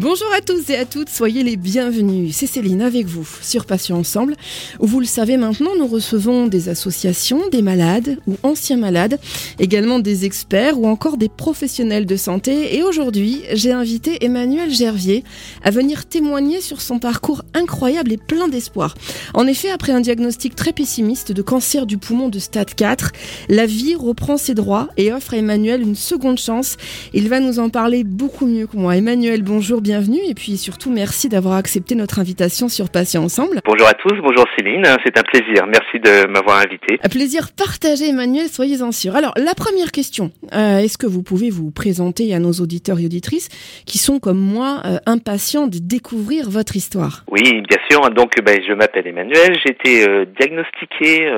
Bonjour 0.00 0.32
à 0.34 0.40
tous 0.40 0.70
et 0.70 0.76
à 0.76 0.86
toutes, 0.86 1.10
soyez 1.10 1.42
les 1.42 1.56
bienvenus. 1.56 2.34
C'est 2.34 2.46
Céline 2.46 2.80
avec 2.80 3.04
vous 3.04 3.28
sur 3.42 3.66
Patients 3.66 3.98
Ensemble, 3.98 4.34
où 4.78 4.86
vous 4.86 4.98
le 4.98 5.04
savez 5.04 5.36
maintenant, 5.36 5.72
nous 5.78 5.86
recevons 5.86 6.46
des 6.46 6.70
associations, 6.70 7.50
des 7.52 7.60
malades 7.60 8.16
ou 8.26 8.36
anciens 8.42 8.78
malades, 8.78 9.18
également 9.58 9.98
des 9.98 10.24
experts 10.24 10.80
ou 10.80 10.86
encore 10.86 11.18
des 11.18 11.28
professionnels 11.28 12.06
de 12.06 12.16
santé. 12.16 12.78
Et 12.78 12.82
aujourd'hui, 12.82 13.42
j'ai 13.52 13.72
invité 13.72 14.24
Emmanuel 14.24 14.72
Gervier 14.72 15.22
à 15.62 15.70
venir 15.70 16.06
témoigner 16.06 16.62
sur 16.62 16.80
son 16.80 16.98
parcours 16.98 17.42
incroyable 17.52 18.10
et 18.10 18.16
plein 18.16 18.48
d'espoir. 18.48 18.94
En 19.34 19.46
effet, 19.46 19.68
après 19.68 19.92
un 19.92 20.00
diagnostic 20.00 20.56
très 20.56 20.72
pessimiste 20.72 21.30
de 21.30 21.42
cancer 21.42 21.84
du 21.84 21.98
poumon 21.98 22.30
de 22.30 22.38
stade 22.38 22.72
4, 22.72 23.12
la 23.50 23.66
vie 23.66 23.96
reprend 23.96 24.38
ses 24.38 24.54
droits 24.54 24.88
et 24.96 25.12
offre 25.12 25.34
à 25.34 25.36
Emmanuel 25.36 25.82
une 25.82 25.94
seconde 25.94 26.38
chance. 26.38 26.78
Il 27.12 27.28
va 27.28 27.38
nous 27.38 27.58
en 27.58 27.68
parler 27.68 28.02
beaucoup 28.02 28.46
mieux 28.46 28.66
que 28.66 28.78
moi. 28.78 28.96
Emmanuel, 28.96 29.42
bonjour, 29.42 29.82
et 29.92 30.34
puis 30.34 30.56
surtout 30.56 30.90
merci 30.90 31.28
d'avoir 31.28 31.54
accepté 31.54 31.94
notre 31.94 32.20
invitation 32.20 32.68
sur 32.68 32.90
Patients 32.90 33.24
Ensemble. 33.24 33.60
Bonjour 33.64 33.88
à 33.88 33.94
tous, 33.94 34.14
bonjour 34.22 34.44
Céline, 34.56 34.84
c'est 35.04 35.18
un 35.18 35.22
plaisir, 35.22 35.66
merci 35.66 35.98
de 35.98 36.28
m'avoir 36.28 36.58
invité. 36.58 36.98
Un 37.02 37.08
plaisir 37.08 37.48
partagé 37.56 38.08
Emmanuel, 38.08 38.46
soyez-en 38.46 38.92
sûr. 38.92 39.16
Alors 39.16 39.32
la 39.36 39.54
première 39.54 39.90
question, 39.90 40.30
euh, 40.52 40.78
est-ce 40.78 40.96
que 40.96 41.06
vous 41.06 41.22
pouvez 41.22 41.50
vous 41.50 41.72
présenter 41.72 42.32
à 42.34 42.38
nos 42.38 42.52
auditeurs 42.52 43.00
et 43.00 43.06
auditrices 43.06 43.48
qui 43.84 43.98
sont 43.98 44.20
comme 44.20 44.38
moi 44.38 44.82
euh, 44.84 44.98
impatients 45.06 45.66
de 45.66 45.78
découvrir 45.80 46.48
votre 46.48 46.76
histoire? 46.76 47.24
Oui, 47.30 47.42
bien 47.42 47.78
sûr, 47.90 48.08
donc 48.10 48.32
ben, 48.44 48.60
je 48.66 48.72
m'appelle 48.72 49.08
Emmanuel, 49.08 49.58
j'ai 49.64 49.72
été 49.72 50.08
euh, 50.08 50.24
diagnostiqué 50.38 51.28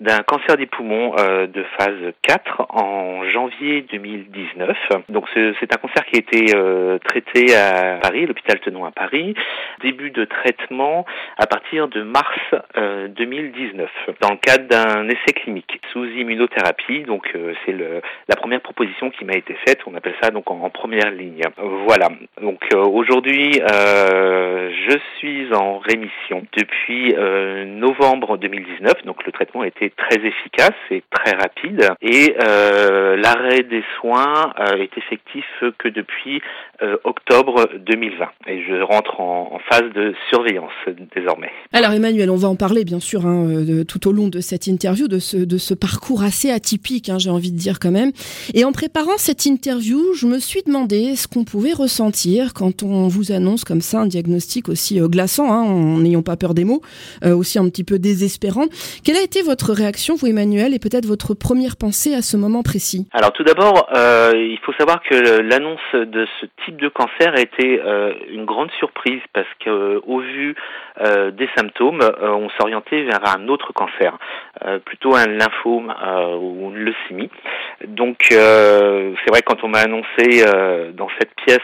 d'un 0.00 0.22
cancer 0.22 0.56
des 0.56 0.66
poumons 0.66 1.14
euh, 1.18 1.46
de 1.46 1.62
phase 1.78 2.12
4 2.22 2.66
en 2.70 3.24
janvier 3.28 3.82
2019. 3.92 4.76
Donc 5.08 5.26
c'est 5.34 5.72
un 5.72 5.76
cancer 5.76 6.04
qui 6.06 6.16
a 6.16 6.18
été 6.18 6.56
euh, 6.56 6.98
traité 6.98 7.54
à 7.54 7.98
Paris, 8.02 8.26
l'hôpital 8.26 8.58
Tenon 8.60 8.84
à 8.84 8.90
Paris. 8.90 9.34
Début 9.82 10.10
de 10.10 10.24
traitement 10.24 11.04
à 11.36 11.46
partir 11.46 11.88
de 11.88 12.02
mars 12.02 12.38
euh, 12.76 13.08
2019 13.08 13.90
dans 14.20 14.30
le 14.30 14.36
cadre 14.36 14.66
d'un 14.68 15.08
essai 15.08 15.32
clinique 15.34 15.80
sous 15.92 16.04
immunothérapie. 16.04 17.02
Donc 17.02 17.30
euh, 17.34 17.52
c'est 17.64 17.76
la 18.28 18.36
première 18.36 18.60
proposition 18.60 19.10
qui 19.10 19.24
m'a 19.24 19.34
été 19.34 19.54
faite. 19.66 19.80
On 19.86 19.94
appelle 19.94 20.14
ça 20.22 20.30
donc 20.30 20.50
en, 20.50 20.60
en 20.60 20.70
première 20.70 21.10
ligne. 21.10 21.42
Voilà. 21.86 22.08
Donc 22.40 22.60
euh, 22.72 22.78
aujourd'hui, 22.78 23.60
euh, 23.60 24.70
je 24.88 24.98
suis 25.18 25.52
en 25.54 25.78
rémission 25.78 26.42
depuis 26.56 27.14
euh, 27.16 27.64
novembre 27.64 28.38
2019. 28.38 29.04
Donc 29.04 29.24
le 29.26 29.32
traitement 29.32 29.62
a 29.62 29.66
été 29.66 29.89
très 29.96 30.16
efficace 30.16 30.74
et 30.90 31.02
très 31.10 31.32
rapide. 31.36 31.88
Et 32.02 32.34
euh, 32.40 33.16
l'arrêt 33.16 33.62
des 33.62 33.82
soins 34.00 34.52
euh, 34.58 34.76
est 34.76 34.96
effectif 34.96 35.44
que 35.78 35.88
depuis 35.88 36.40
euh, 36.82 36.96
octobre 37.04 37.68
2020. 37.86 38.26
Et 38.46 38.62
je 38.62 38.82
rentre 38.82 39.20
en, 39.20 39.58
phase 39.68 39.92
de 39.94 40.14
surveillance 40.30 40.72
désormais. 41.14 41.50
Alors 41.72 41.92
Emmanuel, 41.92 42.30
on 42.30 42.36
va 42.36 42.48
en 42.48 42.56
parler 42.56 42.84
bien 42.84 42.98
sûr 42.98 43.26
hein, 43.26 43.46
tout 43.86 44.08
au 44.08 44.12
long 44.12 44.28
de 44.28 44.40
cette 44.40 44.66
interview, 44.66 45.06
de 45.06 45.18
ce, 45.18 45.36
de 45.36 45.58
ce 45.58 45.74
parcours 45.74 46.22
assez 46.22 46.50
atypique, 46.50 47.08
hein, 47.08 47.18
j'ai 47.18 47.30
envie 47.30 47.52
de 47.52 47.58
dire 47.58 47.78
quand 47.78 47.90
même. 47.90 48.10
Et 48.54 48.64
en 48.64 48.72
préparant 48.72 49.16
cette 49.16 49.44
interview, 49.44 50.14
je 50.14 50.26
me 50.26 50.38
suis 50.38 50.62
demandé 50.62 51.14
ce 51.14 51.28
qu'on 51.28 51.44
pouvait 51.44 51.72
ressentir 51.72 52.54
quand 52.54 52.82
on 52.82 53.06
vous 53.08 53.32
annonce 53.32 53.64
comme 53.64 53.82
ça 53.82 54.00
un 54.00 54.06
diagnostic 54.06 54.68
aussi 54.68 54.98
glaçant, 55.00 55.52
hein, 55.52 55.62
en 55.62 55.98
n'ayant 55.98 56.22
pas 56.22 56.36
peur 56.36 56.54
des 56.54 56.64
mots, 56.64 56.80
aussi 57.24 57.58
un 57.58 57.68
petit 57.68 57.84
peu 57.84 57.98
désespérant. 57.98 58.66
Quelle 59.04 59.16
a 59.16 59.22
été 59.22 59.42
votre 59.42 59.72
réaction, 59.80 60.14
vous 60.14 60.26
Emmanuel, 60.26 60.74
et 60.74 60.78
peut-être 60.78 61.06
votre 61.06 61.34
première 61.34 61.76
pensée 61.76 62.14
à 62.14 62.22
ce 62.22 62.36
moment 62.36 62.62
précis 62.62 63.08
Alors 63.12 63.32
tout 63.32 63.42
d'abord, 63.42 63.88
euh, 63.96 64.32
il 64.34 64.58
faut 64.58 64.72
savoir 64.74 65.02
que 65.02 65.40
l'annonce 65.40 65.80
de 65.94 66.26
ce 66.40 66.46
type 66.64 66.76
de 66.76 66.88
cancer 66.88 67.32
a 67.34 67.40
été 67.40 67.80
euh, 67.80 68.12
une 68.30 68.44
grande 68.44 68.70
surprise 68.78 69.20
parce 69.32 69.48
que 69.64 69.70
euh, 69.70 70.00
vu 70.20 70.54
des 71.32 71.48
symptômes, 71.56 72.02
on 72.20 72.50
s'orientait 72.58 73.04
vers 73.04 73.34
un 73.34 73.48
autre 73.48 73.72
cancer, 73.72 74.18
plutôt 74.84 75.14
un 75.14 75.26
lymphome 75.26 75.94
ou 76.38 76.70
une 76.70 76.84
leucémie. 76.84 77.30
Donc 77.86 78.18
c'est 78.28 79.30
vrai 79.30 79.40
quand 79.42 79.64
on 79.64 79.68
m'a 79.68 79.78
annoncé 79.78 80.44
dans 80.92 81.08
cette 81.18 81.34
pièce 81.36 81.58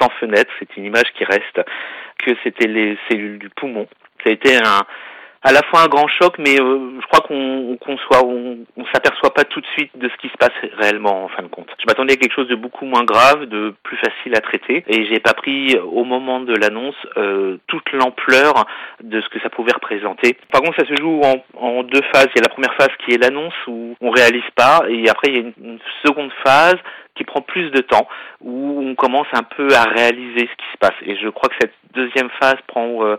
sans 0.00 0.10
fenêtre, 0.20 0.50
c'est 0.60 0.76
une 0.76 0.84
image 0.84 1.12
qui 1.16 1.24
reste, 1.24 1.60
que 2.24 2.30
c'était 2.44 2.68
les 2.68 2.96
cellules 3.10 3.40
du 3.40 3.48
poumon. 3.48 3.88
Ça 4.22 4.30
a 4.30 4.32
été 4.32 4.54
un 4.56 4.82
à 5.42 5.52
la 5.52 5.62
fois 5.64 5.80
un 5.82 5.88
grand 5.88 6.06
choc, 6.08 6.36
mais 6.38 6.60
euh, 6.60 7.00
je 7.00 7.06
crois 7.08 7.20
qu'on 7.26 7.76
qu'on 7.80 7.96
soit, 7.98 8.24
on, 8.24 8.58
on 8.76 8.84
s'aperçoit 8.92 9.34
pas 9.34 9.44
tout 9.44 9.60
de 9.60 9.66
suite 9.66 9.90
de 9.96 10.08
ce 10.08 10.16
qui 10.18 10.28
se 10.28 10.36
passe 10.36 10.52
réellement 10.78 11.24
en 11.24 11.28
fin 11.28 11.42
de 11.42 11.48
compte. 11.48 11.68
Je 11.80 11.84
m'attendais 11.86 12.14
à 12.14 12.16
quelque 12.16 12.34
chose 12.34 12.48
de 12.48 12.54
beaucoup 12.54 12.84
moins 12.86 13.04
grave, 13.04 13.46
de 13.46 13.74
plus 13.82 13.96
facile 13.96 14.36
à 14.36 14.40
traiter, 14.40 14.84
et 14.86 15.06
j'ai 15.06 15.18
pas 15.18 15.34
pris 15.34 15.74
euh, 15.76 15.82
au 15.82 16.04
moment 16.04 16.40
de 16.40 16.54
l'annonce 16.54 16.94
euh, 17.16 17.58
toute 17.66 17.90
l'ampleur 17.92 18.66
de 19.02 19.20
ce 19.20 19.28
que 19.28 19.40
ça 19.40 19.50
pouvait 19.50 19.72
représenter. 19.72 20.36
Par 20.52 20.60
contre, 20.62 20.76
ça 20.78 20.86
se 20.86 20.94
joue 21.00 21.20
en, 21.22 21.44
en 21.58 21.82
deux 21.82 22.02
phases. 22.14 22.28
Il 22.34 22.38
y 22.38 22.44
a 22.44 22.48
la 22.48 22.54
première 22.54 22.74
phase 22.74 22.90
qui 23.04 23.14
est 23.14 23.18
l'annonce 23.18 23.54
où 23.66 23.96
on 24.00 24.10
réalise 24.10 24.50
pas, 24.54 24.82
et 24.88 25.08
après 25.08 25.28
il 25.28 25.34
y 25.34 25.38
a 25.38 25.40
une, 25.40 25.54
une 25.62 25.78
seconde 26.04 26.30
phase 26.44 26.78
qui 27.14 27.24
prend 27.24 27.42
plus 27.42 27.70
de 27.70 27.80
temps, 27.80 28.08
où 28.40 28.80
on 28.80 28.94
commence 28.94 29.26
un 29.32 29.42
peu 29.42 29.68
à 29.74 29.82
réaliser 29.82 30.48
ce 30.50 30.56
qui 30.56 30.72
se 30.72 30.78
passe. 30.78 30.94
Et 31.04 31.16
je 31.16 31.28
crois 31.28 31.50
que 31.50 31.56
cette 31.60 31.74
deuxième 31.92 32.30
phase 32.40 32.56
prend 32.66 33.04
euh, 33.04 33.16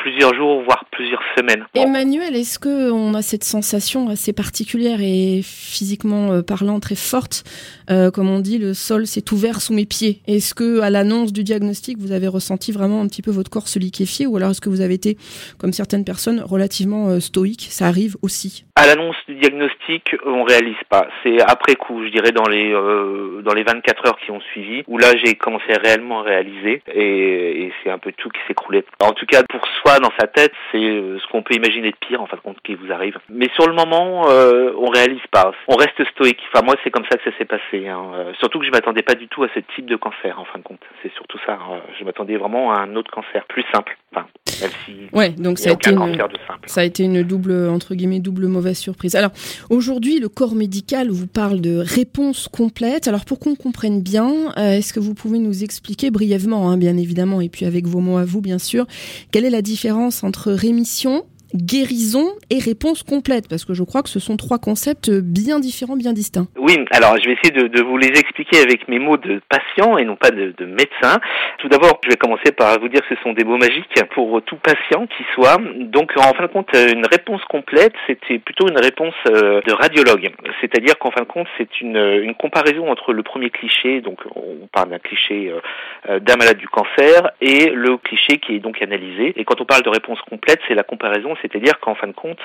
plusieurs 0.00 0.34
jours, 0.34 0.62
voire 0.62 0.84
plusieurs 0.90 1.22
semaines. 1.36 1.66
Emmanuel, 1.74 2.34
est-ce 2.34 2.58
que 2.58 2.90
on 2.90 3.12
a 3.14 3.22
cette 3.22 3.44
sensation 3.44 4.08
assez 4.08 4.32
particulière 4.32 4.98
et 5.00 5.40
physiquement 5.42 6.32
euh, 6.32 6.42
parlant 6.42 6.80
très 6.80 6.94
forte, 6.94 7.44
euh, 7.90 8.10
comme 8.10 8.30
on 8.30 8.40
dit, 8.40 8.58
le 8.58 8.72
sol 8.72 9.06
s'est 9.06 9.30
ouvert 9.32 9.60
sous 9.60 9.74
mes 9.74 9.84
pieds? 9.84 10.20
Est-ce 10.26 10.54
que 10.54 10.80
à 10.80 10.88
l'annonce 10.88 11.32
du 11.32 11.44
diagnostic, 11.44 11.98
vous 11.98 12.12
avez 12.12 12.28
ressenti 12.28 12.72
vraiment 12.72 13.02
un 13.02 13.08
petit 13.08 13.20
peu 13.20 13.30
votre 13.30 13.50
corps 13.50 13.68
se 13.68 13.78
liquéfier, 13.78 14.26
ou 14.26 14.36
alors 14.36 14.52
est-ce 14.52 14.62
que 14.62 14.70
vous 14.70 14.80
avez 14.80 14.94
été, 14.94 15.16
comme 15.58 15.72
certaines 15.72 16.04
personnes, 16.04 16.40
relativement 16.40 17.08
euh, 17.08 17.20
stoïque 17.20 17.66
Ça 17.68 17.86
arrive 17.86 18.16
aussi. 18.22 18.64
À 18.76 18.86
l'annonce 18.86 19.16
du 19.28 19.34
diagnostic, 19.34 20.16
on 20.24 20.44
réalise 20.44 20.82
pas. 20.88 21.08
C'est 21.22 21.42
après 21.42 21.74
coup, 21.74 22.02
je 22.04 22.10
dirais 22.10 22.32
dans 22.32 22.48
les 22.48 22.72
euh, 22.72 23.42
dans 23.42 23.52
les 23.52 23.64
24 23.64 24.06
heures 24.06 24.18
qui 24.24 24.30
ont 24.30 24.40
suivi, 24.52 24.82
où 24.86 24.96
là 24.96 25.08
j'ai 25.22 25.34
commencé 25.34 25.72
à 25.74 25.78
réellement 25.78 26.22
réaliser 26.22 26.82
et, 26.94 27.64
et 27.64 27.72
c'est 27.82 27.90
un 27.90 27.98
peu 27.98 28.12
tout 28.12 28.30
qui 28.30 28.40
s'écroulait. 28.48 28.84
En 29.02 29.12
tout 29.12 29.26
cas, 29.26 29.42
pour 29.48 29.60
soi, 29.82 29.89
dans 29.98 30.12
sa 30.18 30.26
tête, 30.26 30.52
c'est 30.70 30.78
euh, 30.78 31.18
ce 31.18 31.26
qu'on 31.32 31.42
peut 31.42 31.54
imaginer 31.54 31.90
de 31.90 31.96
pire 32.06 32.22
en 32.22 32.26
fin 32.26 32.36
de 32.36 32.42
compte 32.42 32.58
qui 32.62 32.74
vous 32.74 32.92
arrive. 32.92 33.18
Mais 33.28 33.48
sur 33.54 33.66
le 33.68 33.74
moment, 33.74 34.28
euh, 34.30 34.72
on 34.78 34.86
réalise 34.90 35.20
pas. 35.32 35.52
On 35.68 35.74
reste 35.76 36.02
stoïque. 36.12 36.38
Enfin 36.52 36.64
moi, 36.64 36.76
c'est 36.84 36.90
comme 36.90 37.04
ça 37.10 37.16
que 37.18 37.24
ça 37.30 37.36
s'est 37.38 37.44
passé. 37.44 37.88
hein. 37.88 38.02
Euh, 38.14 38.32
surtout 38.38 38.60
que 38.60 38.66
je 38.66 38.70
m'attendais 38.70 39.02
pas 39.02 39.14
du 39.14 39.26
tout 39.28 39.42
à 39.42 39.48
ce 39.54 39.60
type 39.74 39.86
de 39.86 39.96
cancer 39.96 40.38
en 40.38 40.44
fin 40.44 40.58
de 40.58 40.64
compte. 40.64 40.80
C'est 41.02 41.12
surtout 41.14 41.38
ça. 41.44 41.54
Euh, 41.54 41.78
Je 41.98 42.04
m'attendais 42.04 42.36
vraiment 42.36 42.72
à 42.72 42.80
un 42.80 42.94
autre 42.96 43.10
cancer 43.10 43.44
plus 43.48 43.64
simple. 43.72 43.96
Enfin, 44.14 44.26
même 44.60 44.70
si 44.84 44.92
Ouais, 45.12 45.30
donc 45.30 45.58
ça 45.58 45.70
a 45.70 45.72
été 45.72 45.90
une. 45.90 46.18
Ça 46.66 46.80
a 46.82 46.84
été 46.84 47.04
une 47.04 47.22
double, 47.22 47.68
entre 47.68 47.94
guillemets, 47.94 48.20
double 48.20 48.46
mauvaise 48.46 48.78
surprise. 48.78 49.16
Alors, 49.16 49.30
aujourd'hui, 49.70 50.18
le 50.20 50.28
corps 50.28 50.54
médical 50.54 51.08
vous 51.10 51.26
parle 51.26 51.60
de 51.60 51.76
réponse 51.78 52.48
complète. 52.48 53.08
Alors, 53.08 53.24
pour 53.24 53.38
qu'on 53.38 53.54
comprenne 53.54 54.02
bien, 54.02 54.52
euh, 54.58 54.76
est-ce 54.78 54.92
que 54.92 55.00
vous 55.00 55.14
pouvez 55.14 55.38
nous 55.38 55.64
expliquer 55.64 56.10
brièvement, 56.10 56.70
hein, 56.70 56.76
bien 56.76 56.96
évidemment, 56.96 57.40
et 57.40 57.48
puis 57.48 57.64
avec 57.66 57.86
vos 57.86 58.00
mots 58.00 58.18
à 58.18 58.24
vous, 58.24 58.40
bien 58.40 58.58
sûr, 58.58 58.86
quelle 59.32 59.44
est 59.44 59.50
la 59.50 59.62
différence 59.62 59.79
entre 60.24 60.52
rémission, 60.52 61.24
guérison 61.54 62.26
et 62.50 62.58
réponse 62.58 63.02
complète 63.02 63.48
Parce 63.48 63.64
que 63.64 63.74
je 63.74 63.82
crois 63.82 64.02
que 64.02 64.08
ce 64.08 64.20
sont 64.20 64.36
trois 64.36 64.58
concepts 64.58 65.10
bien 65.10 65.60
différents, 65.60 65.96
bien 65.96 66.12
distincts. 66.12 66.48
Oui, 66.58 66.76
alors 66.90 67.16
je 67.18 67.28
vais 67.28 67.36
essayer 67.40 67.50
de, 67.50 67.82
vous 67.82 67.96
les 67.96 68.08
expliquer 68.08 68.60
avec 68.62 68.88
mes 68.88 68.98
mots 68.98 69.16
de 69.16 69.40
patient 69.48 69.98
et 69.98 70.04
non 70.04 70.16
pas 70.16 70.30
de, 70.30 70.54
de 70.56 70.66
médecin. 70.66 71.20
Tout 71.58 71.68
d'abord, 71.68 72.00
je 72.04 72.10
vais 72.10 72.16
commencer 72.16 72.52
par 72.52 72.78
vous 72.80 72.88
dire 72.88 73.00
que 73.02 73.14
ce 73.14 73.22
sont 73.22 73.32
des 73.32 73.44
mots 73.44 73.56
magiques 73.56 73.86
pour 74.14 74.42
tout 74.42 74.56
patient 74.56 75.06
qui 75.06 75.24
soit. 75.34 75.58
Donc, 75.76 76.12
en 76.16 76.32
fin 76.34 76.44
de 76.44 76.52
compte, 76.52 76.70
une 76.74 77.06
réponse 77.06 77.42
complète, 77.44 77.92
c'était 78.06 78.38
plutôt 78.38 78.68
une 78.68 78.78
réponse 78.78 79.14
euh, 79.28 79.60
de 79.66 79.72
radiologue. 79.72 80.30
C'est-à-dire 80.60 80.98
qu'en 80.98 81.10
fin 81.10 81.22
de 81.22 81.26
compte, 81.26 81.46
c'est 81.58 81.80
une, 81.80 82.34
comparaison 82.38 82.90
entre 82.90 83.12
le 83.12 83.22
premier 83.22 83.50
cliché, 83.50 84.00
donc 84.00 84.20
on 84.34 84.66
parle 84.72 84.90
d'un 84.90 84.98
cliché 84.98 85.50
euh, 85.50 85.60
euh, 86.08 86.20
d'un 86.20 86.36
malade 86.36 86.56
du 86.56 86.68
cancer, 86.68 87.30
et 87.40 87.70
le 87.70 87.96
cliché 87.98 88.38
qui 88.38 88.54
est 88.54 88.60
donc 88.60 88.80
analysé. 88.80 89.32
Et 89.36 89.44
quand 89.44 89.60
on 89.60 89.64
parle 89.64 89.82
de 89.82 89.90
réponse 89.90 90.18
complète, 90.22 90.60
c'est 90.68 90.74
la 90.74 90.82
comparaison, 90.82 91.36
c'est-à-dire 91.42 91.78
qu'en 91.80 91.94
fin 91.94 92.06
de 92.06 92.12
compte, 92.12 92.42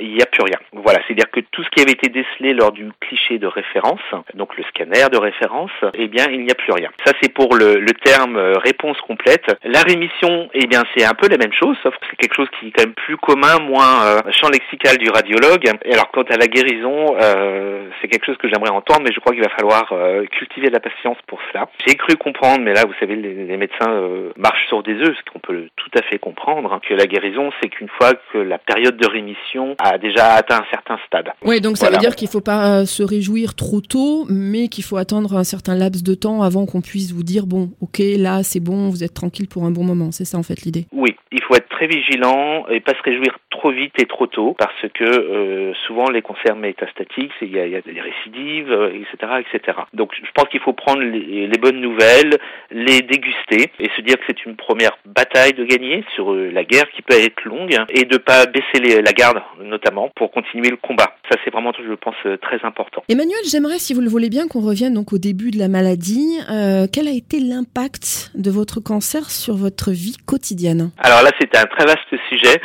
il 0.00 0.14
n'y 0.14 0.22
a 0.22 0.26
plus 0.26 0.42
rien. 0.42 0.58
Voilà, 0.72 1.00
c'est-à-dire 1.06 1.30
que 1.30 1.40
tout 1.40 1.62
ce 1.62 1.70
qui 1.70 1.80
avait 1.82 1.92
été 1.92 2.08
décelé 2.08 2.52
lors 2.52 2.72
du 2.72 2.90
cliché 3.00 3.38
de 3.38 3.46
référence, 3.46 4.00
donc 4.34 4.56
le 4.56 4.64
scanner 4.64 5.08
de 5.10 5.18
référence, 5.18 5.70
eh 5.94 6.08
bien, 6.08 6.26
il 6.30 6.44
n'y 6.44 6.50
a 6.50 6.54
plus 6.54 6.72
rien. 6.72 6.90
Ça, 7.04 7.12
c'est 7.20 7.32
pour 7.32 7.54
le, 7.56 7.80
le 7.80 7.92
terme 8.04 8.36
euh, 8.36 8.54
réponse 8.58 9.00
complète. 9.02 9.46
La 9.64 9.82
rémission, 9.82 10.48
eh 10.54 10.66
bien, 10.66 10.82
c'est 10.96 11.04
un 11.04 11.14
peu 11.14 11.28
la 11.28 11.36
même 11.36 11.52
chose, 11.52 11.76
sauf 11.82 11.94
que 11.96 12.06
c'est 12.10 12.16
quelque 12.16 12.34
chose 12.34 12.48
qui 12.58 12.68
est 12.68 12.70
quand 12.70 12.84
même 12.84 12.94
plus 12.94 13.16
commun, 13.16 13.58
moins 13.60 14.04
euh, 14.04 14.20
champ 14.32 14.48
lexical 14.48 14.98
du 14.98 15.10
radiologue. 15.10 15.66
Et 15.84 15.92
alors, 15.92 16.10
quant 16.10 16.22
à 16.22 16.36
la 16.36 16.46
guérison, 16.46 17.16
euh, 17.20 17.88
c'est 18.00 18.08
quelque 18.08 18.26
chose 18.26 18.36
que 18.38 18.48
j'aimerais 18.48 18.70
entendre, 18.70 19.02
mais 19.04 19.12
je 19.12 19.20
crois 19.20 19.32
qu'il 19.32 19.42
va 19.42 19.50
falloir 19.50 19.92
euh, 19.92 20.24
cultiver 20.26 20.70
la 20.70 20.80
patience 20.80 21.18
pour 21.26 21.40
cela. 21.50 21.68
J'ai 21.86 21.94
cru 21.94 22.16
comprendre, 22.16 22.60
mais 22.60 22.74
là, 22.74 22.84
vous 22.86 22.94
savez, 23.00 23.16
les, 23.16 23.34
les 23.34 23.56
médecins 23.56 23.90
euh, 23.90 24.32
marchent 24.36 24.66
sur 24.68 24.82
des 24.82 24.94
œufs, 24.94 25.16
ce 25.16 25.30
qu'on 25.30 25.38
peut 25.38 25.68
tout 25.76 25.90
à 25.98 26.02
fait 26.02 26.18
comprendre, 26.18 26.72
hein, 26.72 26.80
que 26.86 26.94
la 26.94 27.06
guérison, 27.06 27.50
c'est 27.60 27.68
qu'une 27.68 27.88
fois 27.88 28.12
que 28.32 28.38
la 28.38 28.58
période 28.58 28.96
de 28.96 29.06
rémission 29.06 29.74
a 29.78 29.98
déjà 29.98 30.34
atteint 30.34 30.56
un 30.56 30.70
certain 30.70 30.98
stade. 31.06 31.28
Oui, 31.44 31.60
donc 31.60 31.76
ça 31.76 31.90
veut 31.90 31.98
dire 31.98 32.16
qu'il 32.16 32.26
ne 32.26 32.32
faut 32.32 32.40
pas 32.40 32.86
se 32.86 33.02
réjouir 33.02 33.54
trop 33.54 33.80
tôt, 33.80 34.26
mais 34.28 34.68
qu'il 34.68 34.84
faut 34.84 34.96
attendre 34.96 35.36
un 35.36 35.44
certain 35.44 35.74
laps 35.74 36.02
de 36.02 36.14
temps 36.14 36.42
avant 36.42 36.66
qu'on 36.66 36.80
puisse 36.80 37.12
vous 37.12 37.22
dire 37.22 37.46
bon, 37.46 37.70
ok, 37.80 38.00
là 38.16 38.42
c'est 38.42 38.60
bon, 38.60 38.88
vous 38.88 39.04
êtes 39.04 39.14
tranquille 39.14 39.48
pour 39.48 39.64
un 39.64 39.70
bon 39.70 39.84
moment. 39.84 40.12
C'est 40.12 40.24
ça 40.24 40.38
en 40.38 40.42
fait 40.42 40.62
l'idée? 40.62 40.86
Oui, 40.92 41.14
il 41.32 41.42
faut 41.42 41.54
être 41.54 41.68
très 41.68 41.86
vigilant 41.86 42.66
et 42.68 42.80
pas 42.80 42.94
se 42.94 43.02
réjouir 43.02 43.38
trop 43.50 43.70
vite 43.70 43.94
et 44.00 44.06
trop 44.06 44.26
tôt 44.26 44.54
parce 44.58 44.82
que 44.94 45.04
euh, 45.04 45.72
souvent 45.86 46.10
les 46.10 46.22
cancers 46.22 46.56
métastatiques, 46.56 47.32
il 47.42 47.52
y 47.52 47.58
a, 47.58 47.66
il 47.66 47.72
y 47.72 47.76
a 47.76 47.80
des 47.80 48.00
récidives, 48.00 48.72
etc., 48.72 49.16
euh, 49.22 49.40
etc. 49.40 49.78
Donc 49.94 50.12
je 50.14 50.30
pense 50.34 50.48
qu'il 50.48 50.60
faut 50.60 50.72
prendre 50.72 51.02
les, 51.02 51.46
les, 51.46 51.58
bonnes 51.58 51.80
nouvelles, 51.80 52.38
les 52.70 53.00
déguster 53.02 53.70
et 53.78 53.90
se 53.96 54.02
dire 54.02 54.16
que 54.16 54.24
c'est 54.28 54.44
une 54.46 54.56
première 54.56 54.96
bataille 55.06 55.52
de 55.52 55.64
gagner 55.64 56.04
sur 56.14 56.32
euh, 56.32 56.50
la 56.50 56.64
guerre 56.64 56.88
qui 56.94 57.02
peut 57.02 57.14
être 57.14 57.44
longue 57.44 57.76
et 57.90 58.04
de 58.04 58.16
pas 58.16 58.46
baisser 58.46 58.80
les, 58.82 59.02
la 59.02 59.12
garde 59.12 59.42
notamment 59.62 60.10
pour 60.14 60.30
continuer 60.30 60.70
le 60.70 60.76
combat. 60.76 61.16
Ça 61.30 61.36
c'est 61.44 61.50
vraiment, 61.50 61.72
je 61.76 61.94
pense, 61.94 62.16
très 62.40 62.64
important. 62.64 63.02
Emmanuel, 63.08 63.38
j'aimerais, 63.50 63.78
si 63.78 63.94
vous 63.94 64.00
le 64.00 64.08
voulez 64.08 64.30
bien, 64.30 64.48
qu'on 64.48 64.60
revienne 64.60 64.94
donc 64.94 65.12
au 65.12 65.18
début 65.18 65.50
de 65.50 65.58
la 65.58 65.68
maladie. 65.68 66.38
Euh, 66.50 66.86
quel 66.92 67.08
a 67.08 67.12
été 67.12 67.40
l'impact 67.40 68.30
de 68.34 68.50
votre 68.50 68.80
cancer 68.80 69.30
sur 69.30 69.54
votre 69.54 69.90
vie 69.90 70.16
quotidienne? 70.26 70.90
Alors 70.98 71.17
là, 71.22 71.30
c'était 71.40 71.58
un 71.58 71.66
très 71.66 71.84
vaste 71.84 72.14
sujet. 72.28 72.60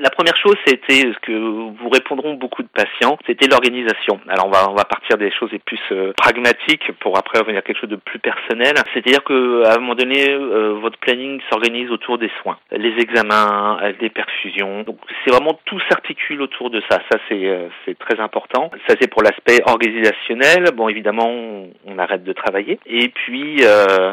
La 0.00 0.10
première 0.10 0.36
chose, 0.36 0.54
c'était 0.64 1.10
ce 1.12 1.18
que 1.22 1.32
vous 1.32 1.88
répondront 1.88 2.34
beaucoup 2.34 2.62
de 2.62 2.68
patients, 2.68 3.18
c'était 3.26 3.48
l'organisation. 3.48 4.20
Alors 4.28 4.46
on 4.46 4.50
va 4.50 4.70
on 4.70 4.74
va 4.74 4.84
partir 4.84 5.18
des 5.18 5.32
choses 5.32 5.50
les 5.50 5.58
plus 5.58 5.80
euh, 5.90 6.12
pragmatiques 6.16 6.92
pour 7.00 7.18
après 7.18 7.40
revenir 7.40 7.58
à 7.58 7.62
quelque 7.62 7.80
chose 7.80 7.90
de 7.90 7.96
plus 7.96 8.20
personnel. 8.20 8.74
C'est-à-dire 8.94 9.24
que 9.24 9.64
à 9.64 9.74
un 9.74 9.78
moment 9.78 9.96
donné, 9.96 10.30
euh, 10.30 10.78
votre 10.80 10.98
planning 10.98 11.40
s'organise 11.50 11.90
autour 11.90 12.16
des 12.16 12.30
soins, 12.42 12.58
les 12.70 12.94
examens, 13.00 13.80
les 14.00 14.06
euh, 14.06 14.10
perfusions. 14.10 14.82
Donc 14.82 14.98
c'est 15.24 15.32
vraiment 15.32 15.58
tout 15.64 15.80
s'articule 15.88 16.42
autour 16.42 16.70
de 16.70 16.80
ça. 16.88 17.00
Ça 17.10 17.18
c'est 17.28 17.68
c'est 17.84 17.98
très 17.98 18.20
important. 18.20 18.70
Ça 18.86 18.94
c'est 19.00 19.10
pour 19.10 19.24
l'aspect 19.24 19.58
organisationnel. 19.66 20.70
Bon 20.76 20.88
évidemment, 20.88 21.28
on, 21.28 21.70
on, 21.86 21.98
arrête 21.98 22.22
de 22.22 22.32
travailler. 22.32 22.78
Et 22.86 23.08
puis 23.08 23.62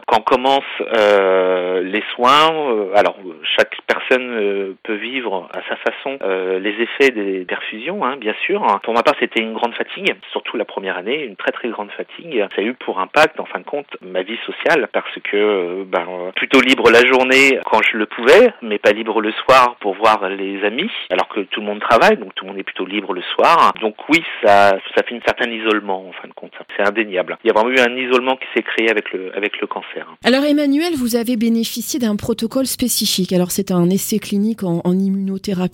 quand 0.07 0.21
commence 0.21 0.63
les 0.79 2.03
soins, 2.15 2.49
alors 2.95 3.17
chaque 3.55 3.77
personne 3.85 4.75
peut 4.81 4.95
vivre 4.95 5.47
à 5.53 5.59
sa 5.69 5.74
façon 5.75 6.17
euh, 6.21 6.59
les 6.59 6.75
effets 6.81 7.11
des 7.11 7.45
perfusions, 7.45 8.03
hein, 8.05 8.17
bien 8.17 8.33
sûr. 8.45 8.65
Pour 8.83 8.93
ma 8.93 9.03
part, 9.03 9.15
c'était 9.19 9.41
une 9.41 9.53
grande 9.53 9.73
fatigue, 9.73 10.15
surtout 10.31 10.57
la 10.57 10.65
première 10.65 10.97
année, 10.97 11.23
une 11.23 11.35
très 11.35 11.51
très 11.51 11.69
grande 11.69 11.91
fatigue. 11.91 12.45
Ça 12.55 12.61
a 12.61 12.63
eu 12.63 12.73
pour 12.73 12.99
impact, 12.99 13.39
en 13.39 13.45
fin 13.45 13.59
de 13.59 13.65
compte, 13.65 13.87
ma 14.01 14.23
vie 14.23 14.37
sociale, 14.45 14.87
parce 14.93 15.15
que 15.23 15.35
euh, 15.37 15.83
ben, 15.85 16.31
plutôt 16.35 16.61
libre 16.61 16.89
la 16.91 17.05
journée 17.05 17.59
quand 17.65 17.81
je 17.83 17.97
le 17.97 18.05
pouvais, 18.05 18.53
mais 18.61 18.77
pas 18.77 18.91
libre 18.91 19.21
le 19.21 19.31
soir 19.31 19.75
pour 19.79 19.95
voir 19.95 20.29
les 20.29 20.63
amis, 20.63 20.91
alors 21.09 21.27
que 21.27 21.41
tout 21.41 21.61
le 21.61 21.65
monde 21.65 21.79
travaille, 21.79 22.17
donc 22.17 22.33
tout 22.35 22.45
le 22.45 22.51
monde 22.51 22.59
est 22.59 22.63
plutôt 22.63 22.85
libre 22.85 23.13
le 23.13 23.21
soir. 23.33 23.73
Donc 23.81 23.95
oui, 24.09 24.23
ça, 24.43 24.77
ça 24.95 25.03
fait 25.03 25.15
une 25.15 25.21
certain 25.25 25.49
isolement, 25.49 26.07
en 26.07 26.11
fin 26.13 26.27
de 26.27 26.33
compte. 26.33 26.53
C'est 26.77 26.87
indéniable. 26.87 27.37
Il 27.43 27.47
y 27.47 27.49
a 27.51 27.53
vraiment 27.53 27.71
eu 27.71 27.79
un 27.79 27.95
isolement 27.95 28.35
qui 28.35 28.47
s'est 28.53 28.63
créé 28.63 28.89
avec 28.89 29.11
le, 29.11 29.35
avec 29.35 29.59
le 29.59 29.67
cancer. 29.67 30.07
Alors 30.23 30.43
Emmanuel, 30.45 30.93
vous 30.97 31.15
avez 31.15 31.37
bénéficié 31.37 31.99
d'un 31.99 32.15
protocole 32.15 32.65
spécifique. 32.65 33.33
Alors 33.33 33.51
c'est 33.51 33.71
un 33.71 33.89
essai 33.89 34.19
clinique 34.19 34.63
en 34.63 34.81
immunothérapie 34.91 35.64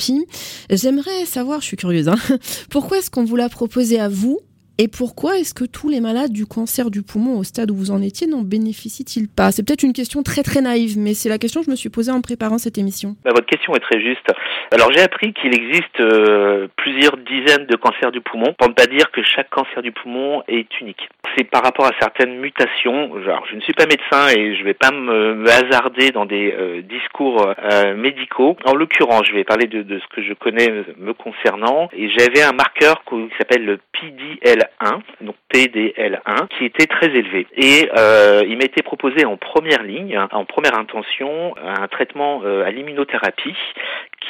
J'aimerais 0.69 1.25
savoir, 1.25 1.61
je 1.61 1.65
suis 1.65 1.77
curieuse, 1.77 2.07
hein, 2.07 2.17
pourquoi 2.69 2.99
est-ce 2.99 3.09
qu'on 3.09 3.23
vous 3.23 3.35
l'a 3.35 3.49
proposé 3.49 3.99
à 3.99 4.09
vous 4.09 4.39
et 4.77 4.87
pourquoi 4.87 5.37
est-ce 5.37 5.53
que 5.53 5.65
tous 5.65 5.89
les 5.89 6.01
malades 6.01 6.31
du 6.31 6.45
cancer 6.45 6.89
du 6.89 7.03
poumon 7.03 7.37
au 7.37 7.43
stade 7.43 7.69
où 7.71 7.75
vous 7.75 7.91
en 7.91 8.01
étiez 8.01 8.27
n'en 8.27 8.41
bénéficient-ils 8.41 9.29
pas? 9.29 9.51
C'est 9.51 9.65
peut-être 9.65 9.83
une 9.83 9.93
question 9.93 10.23
très 10.23 10.43
très 10.43 10.61
naïve, 10.61 10.97
mais 10.97 11.13
c'est 11.13 11.29
la 11.29 11.37
question 11.37 11.61
que 11.61 11.67
je 11.67 11.71
me 11.71 11.75
suis 11.75 11.89
posée 11.89 12.11
en 12.11 12.21
préparant 12.21 12.57
cette 12.57 12.77
émission. 12.77 13.15
Bah, 13.23 13.31
votre 13.33 13.45
question 13.45 13.75
est 13.75 13.79
très 13.79 14.01
juste. 14.01 14.25
Alors 14.71 14.91
j'ai 14.91 15.01
appris 15.01 15.33
qu'il 15.33 15.53
existe 15.53 15.99
euh, 15.99 16.67
plusieurs 16.77 17.17
dizaines 17.17 17.67
de 17.67 17.75
cancers 17.75 18.11
du 18.11 18.21
poumon, 18.21 18.53
pour 18.57 18.69
ne 18.69 18.73
pas 18.73 18.87
dire 18.87 19.11
que 19.11 19.21
chaque 19.23 19.49
cancer 19.49 19.81
du 19.81 19.91
poumon 19.91 20.43
est 20.47 20.67
unique. 20.79 21.09
C'est 21.37 21.43
par 21.43 21.63
rapport 21.63 21.85
à 21.85 21.91
certaines 21.99 22.39
mutations. 22.39 23.15
Alors, 23.15 23.45
je 23.49 23.55
ne 23.55 23.61
suis 23.61 23.73
pas 23.73 23.85
médecin 23.85 24.27
et 24.35 24.55
je 24.55 24.59
ne 24.59 24.65
vais 24.65 24.73
pas 24.73 24.91
me, 24.91 25.45
hasarder 25.47 26.11
dans 26.11 26.25
des 26.25 26.53
euh, 26.57 26.81
discours 26.81 27.53
euh, 27.71 27.95
médicaux. 27.95 28.57
En 28.65 28.73
l'occurrence, 28.73 29.27
je 29.27 29.33
vais 29.33 29.43
parler 29.43 29.67
de, 29.67 29.81
de, 29.83 29.99
ce 29.99 30.15
que 30.15 30.21
je 30.21 30.33
connais 30.33 30.69
me 30.97 31.13
concernant. 31.13 31.89
Et 31.93 32.09
j'avais 32.09 32.41
un 32.41 32.51
marqueur 32.51 33.03
qui 33.07 33.29
s'appelle 33.37 33.65
le 33.65 33.79
PDL 33.93 34.70
1 34.79 34.99
donc 35.21 35.35
PDL1, 35.53 36.47
qui 36.57 36.65
était 36.65 36.87
très 36.87 37.07
élevé. 37.07 37.47
Et 37.55 37.89
euh, 37.97 38.43
il 38.47 38.57
m'a 38.57 38.63
été 38.63 38.81
proposé 38.81 39.25
en 39.25 39.37
première 39.37 39.83
ligne, 39.83 40.17
en 40.31 40.45
première 40.45 40.77
intention, 40.77 41.55
un 41.57 41.87
traitement 41.87 42.41
euh, 42.43 42.65
à 42.65 42.71
l'immunothérapie 42.71 43.55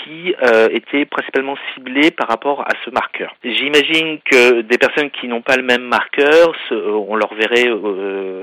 qui 0.03 0.33
euh, 0.41 0.69
était 0.71 1.05
principalement 1.05 1.55
ciblé 1.73 2.11
par 2.11 2.27
rapport 2.27 2.61
à 2.61 2.71
ce 2.83 2.89
marqueur. 2.89 3.35
J'imagine 3.43 4.19
que 4.23 4.61
des 4.61 4.77
personnes 4.77 5.11
qui 5.11 5.27
n'ont 5.27 5.41
pas 5.41 5.57
le 5.57 5.63
même 5.63 5.83
marqueur, 5.83 6.53
on 6.71 7.15
leur 7.15 7.33
verrait 7.35 7.69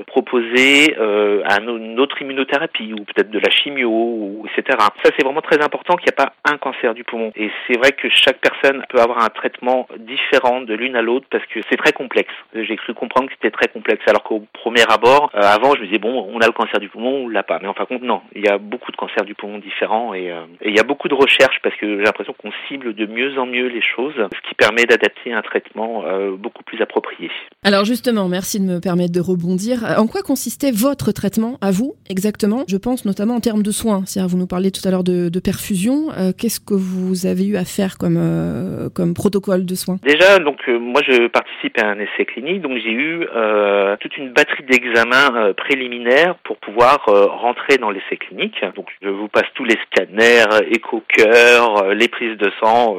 proposer 0.05 0.95
une 0.95 1.99
autre 1.99 2.21
immunothérapie 2.21 2.93
ou 2.93 3.03
peut-être 3.03 3.31
de 3.31 3.39
la 3.39 3.49
chimio, 3.49 4.45
etc. 4.45 4.77
Ça, 5.03 5.11
c'est 5.17 5.23
vraiment 5.23 5.41
très 5.41 5.61
important 5.61 5.95
qu'il 5.95 6.05
n'y 6.05 6.21
a 6.21 6.25
pas 6.25 6.33
un 6.45 6.57
cancer 6.57 6.93
du 6.93 7.03
poumon. 7.03 7.31
Et 7.35 7.49
c'est 7.67 7.77
vrai 7.77 7.91
que 7.91 8.07
chaque 8.09 8.39
personne 8.39 8.83
peut 8.89 8.99
avoir 8.99 9.23
un 9.23 9.29
traitement 9.29 9.87
différent 9.97 10.61
de 10.61 10.73
l'une 10.73 10.95
à 10.95 11.01
l'autre 11.01 11.25
parce 11.29 11.45
que 11.47 11.59
c'est 11.69 11.77
très 11.79 11.93
complexe. 11.93 12.33
J'ai 12.53 12.75
cru 12.75 12.93
comprendre 12.93 13.27
que 13.29 13.33
c'était 13.35 13.51
très 13.51 13.67
complexe, 13.67 14.03
alors 14.07 14.23
qu'au 14.23 14.43
premier 14.53 14.83
abord, 14.89 15.31
euh, 15.35 15.41
avant, 15.41 15.75
je 15.75 15.81
me 15.81 15.85
disais 15.85 15.97
bon, 15.97 16.29
on 16.31 16.39
a 16.39 16.45
le 16.45 16.51
cancer 16.51 16.79
du 16.79 16.89
poumon, 16.89 17.23
ou 17.23 17.29
l'a 17.29 17.43
pas. 17.43 17.59
Mais 17.61 17.67
en 17.67 17.73
fin 17.73 17.83
de 17.83 17.89
compte, 17.89 18.03
non. 18.03 18.21
Il 18.35 18.45
y 18.45 18.49
a 18.49 18.57
beaucoup 18.57 18.91
de 18.91 18.97
cancers 18.97 19.23
du 19.25 19.33
poumon 19.33 19.59
différents 19.59 20.13
et, 20.13 20.31
euh, 20.31 20.43
et 20.61 20.69
il 20.69 20.75
y 20.75 20.79
a 20.79 20.83
beaucoup 20.83 21.07
de 21.07 21.15
recherches 21.15 21.59
parce 21.63 21.75
que 21.77 21.97
j'ai 21.97 22.03
l'impression 22.03 22.33
qu'on 22.37 22.51
cible 22.67 22.93
de 22.93 23.05
mieux 23.05 23.37
en 23.39 23.45
mieux 23.45 23.67
les 23.67 23.81
choses, 23.81 24.13
ce 24.15 24.49
qui 24.49 24.55
permet 24.55 24.83
d'adapter 24.83 25.33
un 25.33 25.41
traitement 25.41 26.03
euh, 26.05 26.35
beaucoup 26.35 26.63
plus 26.63 26.81
approprié. 26.81 27.31
Alors 27.63 27.85
justement, 27.85 28.27
merci 28.27 28.59
de 28.59 28.65
me 28.65 28.79
permettre 28.79 29.13
de 29.13 29.21
rebondir. 29.21 29.83
En 29.97 30.07
quoi 30.07 30.21
consistait 30.21 30.71
votre 30.71 31.11
traitement 31.11 31.57
à 31.61 31.71
vous 31.71 31.95
exactement? 32.09 32.63
Je 32.67 32.77
pense 32.77 33.05
notamment 33.05 33.35
en 33.35 33.39
termes 33.39 33.63
de 33.63 33.71
soins. 33.71 34.03
C'est-à-dire, 34.05 34.29
vous 34.29 34.37
nous 34.37 34.47
parliez 34.47 34.71
tout 34.71 34.85
à 34.87 34.91
l'heure 34.91 35.03
de, 35.03 35.29
de, 35.29 35.39
perfusion. 35.39 36.09
Qu'est-ce 36.37 36.59
que 36.59 36.73
vous 36.73 37.25
avez 37.25 37.45
eu 37.45 37.55
à 37.55 37.63
faire 37.63 37.97
comme 37.97 38.89
comme 38.93 39.13
protocole 39.13 39.65
de 39.65 39.75
soins? 39.75 39.97
Déjà, 40.03 40.39
donc 40.39 40.67
moi 40.67 41.01
je 41.07 41.27
participe 41.27 41.68
à 41.77 41.87
un 41.87 41.99
essai 41.99 42.25
clinique, 42.25 42.61
donc 42.61 42.77
j'ai 42.77 42.91
eu 42.91 43.27
euh, 43.35 43.95
toute 43.97 44.17
une 44.17 44.31
batterie 44.31 44.63
d'examens 44.63 45.35
euh, 45.35 45.53
préliminaires 45.53 46.35
pour 46.43 46.57
pouvoir 46.57 47.07
euh, 47.09 47.25
rentrer 47.25 47.77
dans 47.77 47.91
l'essai 47.91 48.17
clinique. 48.17 48.63
Donc 48.75 48.87
je 49.01 49.09
vous 49.09 49.27
passe 49.27 49.45
tous 49.53 49.63
les 49.63 49.77
scanners, 49.85 50.45
écho-cœur, 50.71 51.93
les 51.93 52.07
prises 52.07 52.37
de 52.37 52.51
sang, 52.61 52.95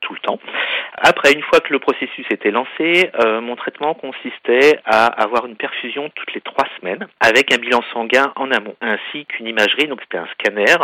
tout 0.00 0.12
le 0.14 0.18
temps. 0.20 0.38
Après, 0.98 1.32
une 1.32 1.42
fois 1.42 1.60
que 1.60 1.72
le 1.72 1.78
processus 1.78 2.26
était 2.30 2.50
lancé, 2.50 3.10
mon 3.42 3.56
traitement 3.56 3.94
consistait 3.94 4.78
à 4.84 5.06
avoir 5.06 5.46
une 5.46 5.56
perfusion 5.56 6.10
toutes 6.14 6.34
les 6.34 6.40
trois 6.40 6.66
semaines 6.78 7.06
avec 7.20 7.52
un 7.52 7.58
bilan 7.58 7.82
sanguin 7.92 8.32
en 8.36 8.50
amont, 8.50 8.76
ainsi 8.80 9.26
qu'une 9.26 9.46
imagerie, 9.46 9.88
donc 9.88 10.00
c'était 10.02 10.18
un 10.18 10.28
scanner 10.38 10.76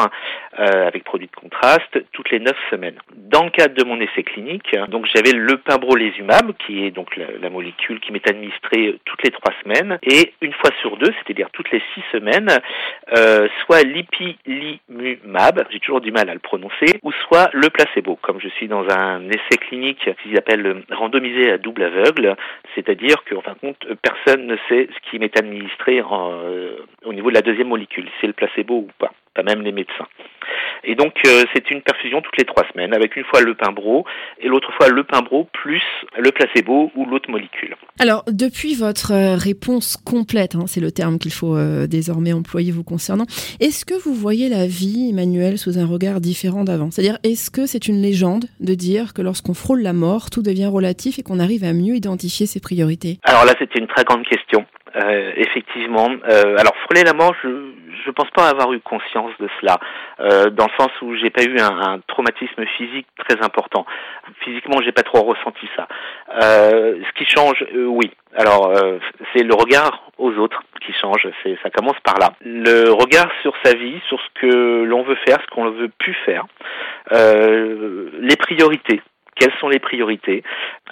avec 0.57 1.05
produit 1.05 1.29
de 1.29 1.41
contraste 1.41 1.99
toutes 2.13 2.31
les 2.31 2.41
neuf 2.41 2.57
semaines. 2.71 2.99
Dans 3.15 3.45
le 3.45 3.51
cadre 3.51 3.75
de 3.75 3.85
mon 3.85 4.01
essai 4.01 4.23
clinique, 4.23 4.75
donc 4.89 5.07
j'avais 5.15 5.33
le 5.33 5.59
pimbrolizumab 5.59 6.53
qui 6.67 6.85
est 6.85 6.91
donc 6.91 7.17
la, 7.17 7.27
la 7.41 7.51
molécule 7.51 8.01
qui 8.01 8.13
m'est 8.13 8.29
administrée 8.29 8.99
toutes 9.05 9.23
les 9.23 9.31
trois 9.31 9.53
semaines, 9.63 9.99
et 10.03 10.33
une 10.41 10.53
fois 10.53 10.71
sur 10.81 10.97
deux, 10.97 11.13
c'est-à-dire 11.13 11.49
toutes 11.53 11.71
les 11.71 11.83
six 11.95 12.03
semaines, 12.13 12.51
euh, 13.17 13.49
soit 13.65 13.83
l'ipilimumab, 13.83 15.67
j'ai 15.71 15.81
toujours 15.81 16.01
du 16.01 16.13
mal 16.13 16.29
à 16.29 16.35
le 16.35 16.41
prononcer, 16.41 16.99
ou 17.03 17.13
soit 17.13 17.51
le 17.53 17.69
placebo, 17.71 18.17
comme 18.17 18.41
je 18.41 18.49
suis 18.49 18.69
dans 18.69 18.89
un 18.89 19.29
essai 19.29 19.59
clinique 19.61 20.09
qu'ils 20.23 20.37
appellent 20.39 20.83
randomisé 20.91 21.53
à 21.53 21.59
double 21.59 21.85
aveugle, 21.85 22.37
c'est-à-dire 22.75 23.17
qu'en 23.29 23.41
fin 23.41 23.53
de 23.53 23.59
compte, 23.59 23.87
personne 24.03 24.47
ne 24.47 24.57
sait 24.69 24.89
ce 24.93 25.11
qui 25.11 25.19
m'est 25.19 25.37
administré 25.39 26.01
euh, 26.01 26.77
au 27.05 27.13
niveau 27.13 27.31
de 27.31 27.35
la 27.35 27.43
deuxième 27.43 27.69
molécule, 27.69 28.09
c'est 28.21 28.27
le 28.27 28.33
placebo 28.33 28.75
ou 28.75 28.89
pas, 28.99 29.13
pas 29.39 29.55
même 29.55 29.63
les 29.63 29.73
médecins. 29.73 30.09
Et 30.85 30.95
donc 30.95 31.15
euh, 31.27 31.45
c'est 31.55 31.71
une 31.71 31.83
perfusion 31.83 32.21
toutes 32.23 32.39
les 32.39 32.45
trois 32.45 32.65
semaines, 32.73 32.95
avec 32.95 33.17
une 33.17 33.25
fois 33.25 33.41
le 33.41 33.55
pimbro 33.55 34.05
et 34.41 34.49
l'autre 34.49 34.73
fois 34.77 34.89
le 34.89 35.05
pimbro 35.05 35.49
plus 35.53 35.83
le 36.17 36.31
placebo 36.31 36.91
ou 36.95 37.05
l'autre 37.05 37.31
molécule. 37.31 37.77
Alors 38.01 38.25
depuis 38.29 38.75
votre 38.75 39.13
euh, 39.13 39.37
réponse 39.37 39.97
complète, 39.97 40.55
hein, 40.55 40.65
c'est 40.67 40.81
le 40.81 40.91
terme 40.91 41.19
qu'il 41.19 41.33
faut 41.33 41.57
euh, 41.57 41.87
désormais 41.87 42.33
employer 42.33 42.73
vous 42.73 42.85
concernant, 42.85 43.27
est-ce 43.61 43.85
que 43.85 43.95
vous 43.95 44.15
voyez 44.15 44.49
la 44.49 44.67
vie, 44.67 45.11
Emmanuel, 45.11 45.59
sous 45.59 45.79
un 45.79 45.87
regard 45.87 46.21
différent 46.21 46.65
d'avant? 46.65 46.91
C'est-à-dire 46.91 47.19
est-ce 47.25 47.51
que 47.51 47.67
c'est 47.67 47.89
une 47.89 48.01
légende 48.01 48.47
de 48.61 48.75
dire 48.75 49.15
que 49.15 49.23
lorsqu'on 49.23 49.55
frôle 49.55 49.83
la 49.83 49.93
mort, 49.93 50.31
tout 50.31 50.43
devient 50.43 50.67
relatif 50.67 51.19
et 51.19 51.23
qu'on 51.23 51.41
arrive 51.41 51.65
à 51.65 51.73
mieux 51.73 51.95
identifier 51.95 52.47
ses 52.47 52.61
priorités? 52.61 53.19
Alors 53.25 53.45
là 53.45 53.53
c'était 53.59 53.79
une 53.79 53.89
très 53.89 54.05
grande 54.05 54.25
question. 54.25 54.65
Euh, 54.99 55.33
effectivement. 55.37 56.11
Euh, 56.29 56.57
alors 56.57 56.75
frôler 56.85 57.05
la 57.05 57.13
mort, 57.13 57.35
je 57.43 57.49
je 58.05 58.11
pense 58.11 58.31
pas 58.31 58.49
avoir 58.49 58.73
eu 58.73 58.81
conscience 58.81 59.33
de 59.41 59.49
cela, 59.61 59.79
euh, 60.21 60.51
dans 60.51 60.67
le 60.67 60.71
sens 60.79 60.91
où 61.03 61.15
j'ai 61.17 61.31
pas 61.31 61.43
eu 61.43 61.59
un, 61.59 61.81
un, 61.81 62.01
traumatisme 62.07 62.65
physique 62.77 63.07
très 63.19 63.43
important. 63.43 63.85
Physiquement, 64.41 64.81
j'ai 64.83 64.93
pas 64.93 65.03
trop 65.03 65.23
ressenti 65.23 65.69
ça. 65.77 65.89
Euh, 66.43 66.97
ce 67.07 67.13
qui 67.19 67.29
change, 67.29 67.65
euh, 67.75 67.85
oui. 67.87 68.11
Alors 68.37 68.73
c'est 69.33 69.43
le 69.43 69.55
regard 69.55 70.03
aux 70.19 70.33
autres 70.33 70.63
qui 70.85 70.93
change. 70.93 71.27
C'est 71.43 71.59
ça 71.63 71.71
commence 71.71 71.99
par 72.05 72.19
là. 72.19 72.35
Le 72.45 72.91
regard 72.91 73.29
sur 73.43 73.55
sa 73.65 73.75
vie, 73.75 74.01
sur 74.07 74.21
ce 74.21 74.41
que 74.41 74.85
l'on 74.85 75.03
veut 75.03 75.17
faire, 75.27 75.39
ce 75.43 75.55
qu'on 75.55 75.65
ne 75.65 75.71
veut 75.71 75.91
plus 75.99 76.17
faire, 76.27 76.47
les 77.11 78.37
priorités 78.37 79.01
quelles 79.39 79.55
sont 79.61 79.69
les 79.69 79.79
priorités 79.79 80.43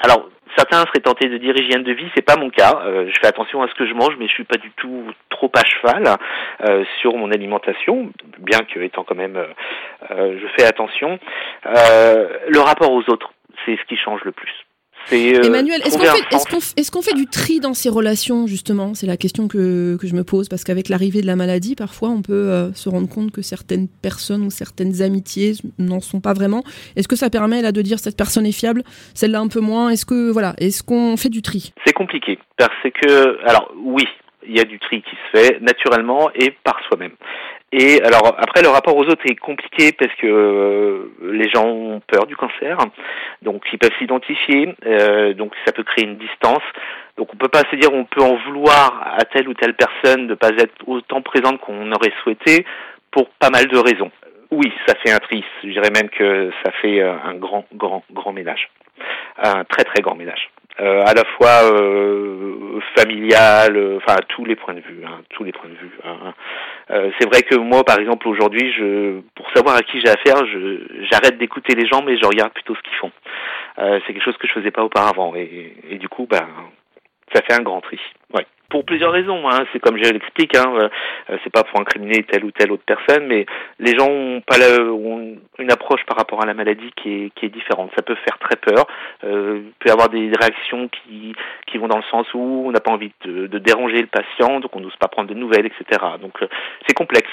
Alors, 0.00 0.28
certains 0.56 0.80
seraient 0.86 1.00
tentés 1.00 1.28
de 1.28 1.38
dire 1.38 1.56
hygiène 1.56 1.82
de 1.82 1.92
vie, 1.92 2.08
c'est 2.14 2.24
pas 2.24 2.36
mon 2.36 2.50
cas. 2.50 2.80
Euh, 2.84 3.06
je 3.08 3.18
fais 3.20 3.26
attention 3.26 3.62
à 3.62 3.68
ce 3.68 3.74
que 3.74 3.86
je 3.86 3.94
mange, 3.94 4.16
mais 4.18 4.26
je 4.26 4.32
suis 4.32 4.44
pas 4.44 4.56
du 4.56 4.70
tout 4.72 5.04
trop 5.30 5.50
à 5.54 5.64
cheval 5.64 6.16
euh, 6.68 6.84
sur 7.00 7.16
mon 7.16 7.30
alimentation, 7.30 8.10
bien 8.38 8.60
que 8.60 8.80
étant 8.80 9.04
quand 9.04 9.14
même, 9.14 9.36
euh, 9.36 10.38
je 10.40 10.46
fais 10.56 10.66
attention. 10.66 11.18
le 11.64 12.58
rapport 12.60 12.92
aux 12.92 13.02
autres, 13.10 13.32
c'est 13.64 13.76
ce 13.76 13.84
qui 13.84 13.96
change 13.96 14.22
le 14.24 14.32
plus. 14.32 14.65
Euh, 15.12 15.42
Emmanuel, 15.42 15.80
est-ce 15.84 15.96
qu'on 15.96 16.04
fait, 16.04 16.74
est 16.76 17.04
fait, 17.04 17.14
du 17.14 17.26
tri 17.26 17.60
dans 17.60 17.74
ces 17.74 17.88
relations, 17.88 18.46
justement? 18.46 18.94
C'est 18.94 19.06
la 19.06 19.16
question 19.16 19.46
que, 19.46 19.96
que, 20.00 20.06
je 20.06 20.14
me 20.14 20.24
pose, 20.24 20.48
parce 20.48 20.64
qu'avec 20.64 20.88
l'arrivée 20.88 21.20
de 21.20 21.26
la 21.26 21.36
maladie, 21.36 21.76
parfois, 21.76 22.08
on 22.08 22.22
peut 22.22 22.32
euh, 22.32 22.72
se 22.72 22.88
rendre 22.88 23.08
compte 23.08 23.30
que 23.30 23.42
certaines 23.42 23.88
personnes 23.88 24.42
ou 24.42 24.50
certaines 24.50 25.02
amitiés 25.02 25.52
n'en 25.78 26.00
sont 26.00 26.20
pas 26.20 26.32
vraiment. 26.32 26.64
Est-ce 26.96 27.08
que 27.08 27.16
ça 27.16 27.30
permet 27.30 27.62
là 27.62 27.72
de 27.72 27.82
dire 27.82 27.98
cette 27.98 28.16
personne 28.16 28.46
est 28.46 28.52
fiable, 28.52 28.82
celle-là 29.14 29.40
un 29.40 29.48
peu 29.48 29.60
moins? 29.60 29.90
Est-ce 29.90 30.06
que 30.06 30.30
voilà, 30.30 30.54
est-ce 30.58 30.82
qu'on 30.82 31.16
fait 31.16 31.28
du 31.28 31.42
tri? 31.42 31.72
C'est 31.84 31.92
compliqué, 31.92 32.38
parce 32.56 32.82
que, 33.00 33.38
alors 33.48 33.72
oui, 33.84 34.04
il 34.48 34.56
y 34.56 34.60
a 34.60 34.64
du 34.64 34.78
tri 34.78 35.02
qui 35.02 35.16
se 35.16 35.38
fait 35.38 35.60
naturellement 35.60 36.30
et 36.34 36.52
par 36.64 36.80
soi-même. 36.88 37.12
Et 37.72 38.00
alors 38.02 38.36
après 38.38 38.62
le 38.62 38.68
rapport 38.68 38.96
aux 38.96 39.04
autres 39.04 39.26
est 39.26 39.34
compliqué 39.34 39.92
parce 39.92 40.14
que 40.14 40.26
euh, 40.26 41.12
les 41.22 41.48
gens 41.48 41.66
ont 41.66 42.00
peur 42.06 42.26
du 42.26 42.36
cancer, 42.36 42.78
donc 43.42 43.64
ils 43.72 43.78
peuvent 43.78 43.96
s'identifier, 43.98 44.74
euh, 44.86 45.34
donc 45.34 45.52
ça 45.64 45.72
peut 45.72 45.82
créer 45.82 46.04
une 46.04 46.16
distance. 46.16 46.62
Donc 47.16 47.28
on 47.34 47.36
peut 47.36 47.48
pas 47.48 47.64
se 47.70 47.76
dire 47.76 47.92
on 47.92 48.04
peut 48.04 48.22
en 48.22 48.36
vouloir 48.46 49.14
à 49.18 49.24
telle 49.24 49.48
ou 49.48 49.54
telle 49.54 49.74
personne 49.74 50.28
de 50.28 50.34
pas 50.34 50.50
être 50.50 50.74
autant 50.86 51.22
présente 51.22 51.60
qu'on 51.60 51.90
aurait 51.90 52.12
souhaité 52.22 52.64
pour 53.10 53.28
pas 53.30 53.50
mal 53.50 53.66
de 53.66 53.78
raisons. 53.78 54.12
Oui, 54.52 54.72
ça 54.86 54.94
fait 55.02 55.10
un 55.10 55.18
tri. 55.18 55.44
Je 55.64 55.70
dirais 55.70 55.90
même 55.90 56.08
que 56.08 56.52
ça 56.64 56.70
fait 56.80 57.00
euh, 57.00 57.14
un 57.24 57.34
grand, 57.34 57.66
grand, 57.74 58.04
grand 58.12 58.32
ménage, 58.32 58.70
un 59.38 59.64
très, 59.64 59.82
très 59.82 60.02
grand 60.02 60.14
ménage. 60.14 60.50
Euh, 60.78 61.04
à 61.06 61.14
la 61.14 61.24
fois 61.36 61.72
euh, 61.72 62.80
familial, 62.94 63.76
euh, 63.76 63.96
enfin 63.96 64.16
tous 64.28 64.44
les 64.44 64.56
points 64.56 64.74
de 64.74 64.80
vue, 64.80 65.02
hein, 65.06 65.22
tous 65.30 65.42
les 65.42 65.52
points 65.52 65.70
de 65.70 65.74
vue. 65.74 65.98
Hein. 66.04 66.34
Euh, 66.90 67.10
c'est 67.18 67.26
vrai 67.26 67.42
que 67.42 67.54
moi, 67.54 67.82
par 67.82 67.98
exemple, 67.98 68.28
aujourd'hui, 68.28 68.72
je, 68.72 69.20
pour 69.34 69.50
savoir 69.52 69.76
à 69.76 69.80
qui 69.80 70.00
j'ai 70.00 70.08
affaire, 70.08 70.44
je, 70.46 70.80
j'arrête 71.10 71.38
d'écouter 71.38 71.74
les 71.74 71.86
gens, 71.86 72.02
mais 72.02 72.18
je 72.18 72.26
regarde 72.26 72.52
plutôt 72.52 72.74
ce 72.74 72.82
qu'ils 72.82 72.98
font. 72.98 73.12
c'est 73.78 74.12
quelque 74.12 74.24
chose 74.24 74.36
que 74.36 74.46
je 74.46 74.52
faisais 74.52 74.70
pas 74.70 74.84
auparavant, 74.84 75.34
et, 75.34 75.74
et 75.88 75.96
du 75.96 76.10
coup, 76.10 76.26
ben, 76.28 76.46
ça 77.34 77.40
fait 77.42 77.54
un 77.54 77.62
grand 77.62 77.80
tri. 77.80 77.98
Ouais 78.34 78.46
pour 78.68 78.84
plusieurs 78.84 79.12
raisons. 79.12 79.48
Hein. 79.48 79.64
C'est 79.72 79.80
comme 79.80 79.96
je 80.02 80.10
l'explique, 80.10 80.56
hein, 80.56 80.72
euh, 81.30 81.38
c'est 81.44 81.52
pas 81.52 81.64
pour 81.64 81.80
incriminer 81.80 82.22
telle 82.24 82.44
ou 82.44 82.50
telle 82.50 82.72
autre 82.72 82.84
personne, 82.86 83.26
mais 83.26 83.46
les 83.78 83.96
gens 83.96 84.08
ont 84.08 84.40
pas 84.40 84.58
la, 84.58 84.82
ont 84.82 85.36
une 85.58 85.72
approche 85.72 86.04
par 86.06 86.16
rapport 86.16 86.42
à 86.42 86.46
la 86.46 86.54
maladie 86.54 86.90
qui 86.96 87.12
est, 87.12 87.30
qui 87.34 87.46
est 87.46 87.50
différente. 87.50 87.90
Ça 87.96 88.02
peut 88.02 88.16
faire 88.16 88.38
très 88.38 88.56
peur. 88.56 88.86
Euh, 89.24 89.62
il 89.64 89.72
peut 89.78 89.88
y 89.88 89.92
avoir 89.92 90.08
des 90.08 90.30
réactions 90.38 90.88
qui, 90.88 91.34
qui 91.66 91.78
vont 91.78 91.88
dans 91.88 91.98
le 91.98 92.04
sens 92.10 92.26
où 92.34 92.64
on 92.66 92.70
n'a 92.70 92.80
pas 92.80 92.92
envie 92.92 93.12
de, 93.24 93.46
de, 93.46 93.58
déranger 93.58 94.00
le 94.00 94.06
patient, 94.06 94.60
donc 94.60 94.74
on 94.74 94.80
n'ose 94.80 94.96
pas 94.96 95.08
prendre 95.08 95.28
de 95.28 95.34
nouvelles, 95.34 95.66
etc. 95.66 96.00
Donc 96.20 96.42
euh, 96.42 96.48
c'est 96.86 96.94
complexe 96.94 97.30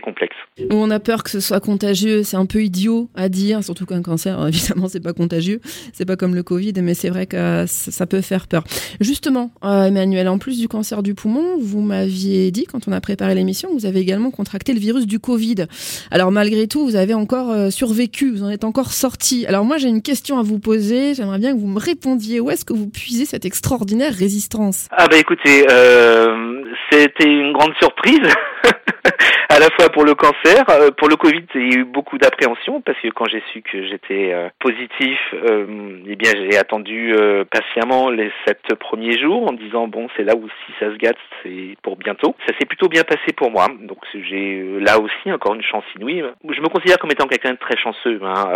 complexe. 0.00 0.36
On 0.70 0.90
a 0.90 1.00
peur 1.00 1.22
que 1.22 1.30
ce 1.30 1.40
soit 1.40 1.60
contagieux, 1.60 2.22
c'est 2.22 2.36
un 2.36 2.46
peu 2.46 2.62
idiot 2.62 3.08
à 3.14 3.28
dire, 3.28 3.62
surtout 3.62 3.86
qu'un 3.86 4.02
cancer, 4.02 4.46
évidemment, 4.48 4.88
c'est 4.88 5.02
pas 5.02 5.12
contagieux, 5.12 5.60
c'est 5.92 6.04
pas 6.04 6.16
comme 6.16 6.34
le 6.34 6.42
Covid, 6.42 6.74
mais 6.82 6.94
c'est 6.94 7.10
vrai 7.10 7.26
que 7.26 7.64
ça 7.66 8.06
peut 8.06 8.20
faire 8.20 8.46
peur. 8.46 8.64
Justement, 9.00 9.50
euh, 9.64 9.84
Emmanuel, 9.84 10.28
en 10.28 10.38
plus 10.38 10.58
du 10.58 10.68
cancer 10.68 11.02
du 11.02 11.14
poumon, 11.14 11.58
vous 11.58 11.80
m'aviez 11.80 12.50
dit 12.50 12.66
quand 12.66 12.88
on 12.88 12.92
a 12.92 13.00
préparé 13.00 13.34
l'émission, 13.34 13.70
vous 13.72 13.86
avez 13.86 14.00
également 14.00 14.30
contracté 14.30 14.72
le 14.72 14.80
virus 14.80 15.06
du 15.06 15.18
Covid. 15.18 15.66
Alors 16.10 16.30
malgré 16.30 16.66
tout, 16.66 16.84
vous 16.84 16.96
avez 16.96 17.14
encore 17.14 17.50
euh, 17.50 17.70
survécu, 17.70 18.30
vous 18.30 18.42
en 18.42 18.50
êtes 18.50 18.64
encore 18.64 18.92
sorti. 18.92 19.46
Alors 19.46 19.64
moi, 19.64 19.78
j'ai 19.78 19.88
une 19.88 20.02
question 20.02 20.38
à 20.38 20.42
vous 20.42 20.58
poser. 20.58 21.14
J'aimerais 21.14 21.38
bien 21.38 21.54
que 21.54 21.58
vous 21.58 21.66
me 21.66 21.78
répondiez. 21.78 22.40
Où 22.40 22.50
est-ce 22.50 22.64
que 22.64 22.72
vous 22.72 22.88
puisez 22.88 23.24
cette 23.24 23.44
extraordinaire 23.44 24.12
résistance? 24.12 24.88
Ah 24.90 25.06
bah 25.08 25.16
écoutez, 25.16 25.66
euh, 25.70 26.62
c'était 26.90 27.28
une 27.28 27.52
grande 27.52 27.74
surprise. 27.80 28.28
à 29.54 29.60
la 29.60 29.68
fois 29.78 29.88
pour 29.90 30.04
le 30.04 30.14
cancer, 30.14 30.64
euh, 30.68 30.90
pour 30.90 31.08
le 31.08 31.14
Covid, 31.14 31.44
il 31.54 31.72
y 31.72 31.76
a 31.76 31.80
eu 31.82 31.84
beaucoup 31.84 32.18
d'appréhension 32.18 32.80
parce 32.80 32.98
que 32.98 33.06
quand 33.10 33.26
j'ai 33.26 33.42
su 33.52 33.62
que 33.62 33.86
j'étais 33.86 34.32
euh, 34.32 34.48
positif, 34.58 35.16
euh, 35.32 36.00
eh 36.08 36.16
bien 36.16 36.32
j'ai 36.34 36.58
attendu 36.58 37.14
patiemment 37.50 38.10
les 38.10 38.32
sept 38.44 38.74
premiers 38.80 39.16
jours 39.16 39.48
en 39.48 39.52
me 39.52 39.58
disant 39.58 39.86
bon 39.86 40.08
c'est 40.16 40.24
là 40.24 40.34
où 40.34 40.48
si 40.48 40.72
ça 40.80 40.90
se 40.90 40.96
gâte 40.96 41.18
c'est 41.42 41.76
pour 41.82 41.96
bientôt. 41.96 42.34
Ça 42.48 42.54
s'est 42.58 42.66
plutôt 42.66 42.88
bien 42.88 43.04
passé 43.04 43.32
pour 43.36 43.52
moi, 43.52 43.68
donc 43.80 43.98
j'ai 44.12 44.80
là 44.80 44.98
aussi 44.98 45.30
encore 45.30 45.54
une 45.54 45.62
chance 45.62 45.84
inouïe. 45.96 46.24
Je 46.48 46.60
me 46.60 46.68
considère 46.68 46.98
comme 46.98 47.12
étant 47.12 47.28
quelqu'un 47.28 47.52
de 47.52 47.58
très 47.58 47.76
chanceux 47.76 48.20
hein, 48.24 48.52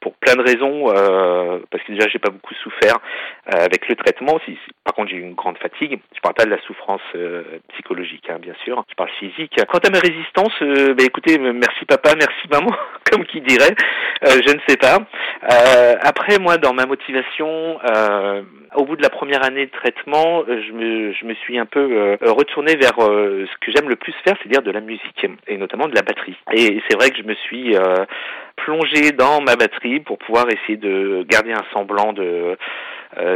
pour 0.00 0.14
plein 0.16 0.34
de 0.34 0.42
raisons 0.42 0.84
parce 1.70 1.82
que 1.84 1.92
déjà 1.92 2.08
j'ai 2.08 2.18
pas 2.18 2.30
beaucoup 2.30 2.54
souffert 2.62 2.98
avec 3.46 3.88
le 3.88 3.94
traitement. 3.96 4.38
Si, 4.44 4.58
par 4.84 4.94
contre 4.94 5.10
j'ai 5.10 5.16
eu 5.16 5.22
une 5.22 5.34
grande 5.34 5.56
fatigue. 5.58 5.98
Je 6.14 6.20
parle 6.20 6.34
pas 6.34 6.44
de 6.44 6.50
la 6.50 6.60
souffrance 6.62 7.02
psychologique 7.72 8.28
hein, 8.28 8.38
bien 8.40 8.54
sûr, 8.64 8.84
je 8.90 8.94
parle 8.94 9.10
physique. 9.18 9.54
Quant 9.68 9.78
à 9.78 9.90
ma 9.90 10.00
résistance, 10.10 10.52
euh, 10.62 10.94
bah, 10.94 11.04
écoutez, 11.04 11.38
merci 11.38 11.84
papa, 11.86 12.14
merci 12.14 12.48
maman, 12.50 12.70
comme 13.10 13.24
qui 13.24 13.40
dirait, 13.40 13.74
euh, 14.24 14.40
je 14.46 14.52
ne 14.52 14.60
sais 14.66 14.76
pas. 14.76 14.98
Euh, 15.50 15.94
après, 16.02 16.38
moi, 16.38 16.58
dans 16.58 16.72
ma 16.72 16.86
motivation, 16.86 17.78
au 18.74 18.84
bout 18.84 18.96
de 18.96 19.02
la 19.02 19.10
première 19.10 19.44
année 19.44 19.66
de 19.66 19.70
traitement, 19.70 20.44
je 20.46 20.72
me, 20.72 21.12
je 21.12 21.24
me 21.24 21.34
suis 21.34 21.58
un 21.58 21.66
peu 21.66 22.16
retourné 22.22 22.76
vers 22.76 22.94
ce 22.98 23.58
que 23.60 23.72
j'aime 23.72 23.88
le 23.88 23.96
plus 23.96 24.14
faire, 24.24 24.34
c'est-à-dire 24.40 24.62
de 24.62 24.70
la 24.70 24.80
musique, 24.80 25.26
et 25.46 25.56
notamment 25.56 25.88
de 25.88 25.94
la 25.94 26.02
batterie. 26.02 26.36
Et 26.52 26.80
c'est 26.88 26.96
vrai 26.96 27.10
que 27.10 27.16
je 27.16 27.22
me 27.22 27.34
suis 27.34 27.74
plongé 28.56 29.12
dans 29.12 29.40
ma 29.40 29.56
batterie 29.56 30.00
pour 30.00 30.18
pouvoir 30.18 30.46
essayer 30.48 30.76
de 30.76 31.24
garder 31.28 31.52
un 31.52 31.64
semblant 31.72 32.12
de 32.12 32.56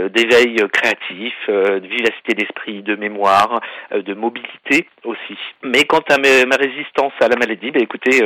d'éveil 0.09 0.57
créatif, 0.73 1.35
euh, 1.49 1.81
de 1.81 1.87
vivacité 1.87 2.35
d'esprit, 2.35 2.83
de 2.83 2.97
mémoire, 2.97 3.61
euh, 3.93 4.03
de 4.03 4.15
mobilité 4.15 4.87
aussi. 5.05 5.37
Mais 5.63 5.85
quant 5.85 6.03
à 6.11 6.19
ma 6.19 6.57
résistance 6.57 7.13
à 7.21 7.29
la 7.29 7.37
maladie, 7.37 7.71
bah, 7.71 7.81
écoutez, 7.81 8.23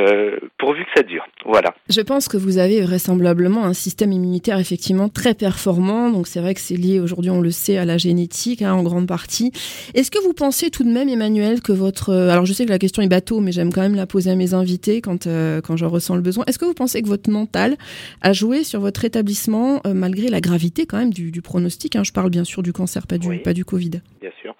pourvu 0.57 0.83
que 0.85 0.91
ça 0.95 1.03
dure. 1.03 1.25
Voilà. 1.45 1.73
Je 1.89 2.01
pense 2.01 2.27
que 2.27 2.37
vous 2.37 2.57
avez 2.57 2.81
vraisemblablement 2.81 3.65
un 3.65 3.73
système 3.73 4.11
immunitaire 4.11 4.59
effectivement 4.59 5.09
très 5.09 5.33
performant. 5.33 6.09
Donc 6.09 6.27
c'est 6.27 6.39
vrai 6.39 6.53
que 6.53 6.59
c'est 6.59 6.75
lié 6.75 6.99
aujourd'hui, 6.99 7.31
on 7.31 7.41
le 7.41 7.51
sait, 7.51 7.77
à 7.77 7.85
la 7.85 7.97
génétique 7.97 8.61
hein, 8.61 8.73
en 8.73 8.83
grande 8.83 9.07
partie. 9.07 9.51
Est-ce 9.93 10.11
que 10.11 10.19
vous 10.23 10.33
pensez 10.33 10.69
tout 10.71 10.83
de 10.83 10.89
même, 10.89 11.09
Emmanuel, 11.09 11.61
que 11.61 11.71
votre... 11.71 12.13
Alors 12.13 12.45
je 12.45 12.53
sais 12.53 12.65
que 12.65 12.71
la 12.71 12.79
question 12.79 13.01
est 13.01 13.09
bateau, 13.09 13.39
mais 13.39 13.51
j'aime 13.51 13.73
quand 13.73 13.81
même 13.81 13.95
la 13.95 14.07
poser 14.07 14.31
à 14.31 14.35
mes 14.35 14.53
invités 14.53 15.01
quand, 15.01 15.27
quand 15.63 15.77
j'en 15.77 15.89
ressens 15.89 16.15
le 16.15 16.21
besoin. 16.21 16.43
Est-ce 16.47 16.59
que 16.59 16.65
vous 16.65 16.73
pensez 16.73 17.01
que 17.01 17.07
votre 17.07 17.29
mental 17.29 17.75
a 18.21 18.33
joué 18.33 18.63
sur 18.63 18.79
votre 18.79 19.05
établissement 19.05 19.81
malgré 19.85 20.29
la 20.29 20.41
gravité 20.41 20.85
quand 20.85 20.97
même 20.97 21.13
du, 21.13 21.31
du 21.31 21.41
pronostic. 21.41 21.68
Hein. 21.95 22.03
Je 22.03 22.11
parle 22.11 22.29
bien 22.29 22.43
sûr 22.43 22.63
du 22.63 22.73
cancer, 22.73 23.07
pas 23.07 23.17
du, 23.17 23.39
pas 23.39 23.53
du 23.53 23.65
Covid. 23.65 24.01
Bien 24.21 24.31
sûr. 24.41 24.55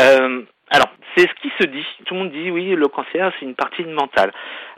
Euh, 0.00 0.42
alors, 0.74 0.88
c'est 1.16 1.28
ce 1.28 1.34
qui 1.40 1.52
se 1.60 1.66
dit. 1.68 1.86
Tout 2.04 2.14
le 2.14 2.20
monde 2.20 2.32
dit 2.32 2.50
oui, 2.50 2.74
le 2.74 2.88
cancer, 2.88 3.32
c'est 3.38 3.46
une 3.46 3.54
partie 3.54 3.84
mentale. 3.84 4.32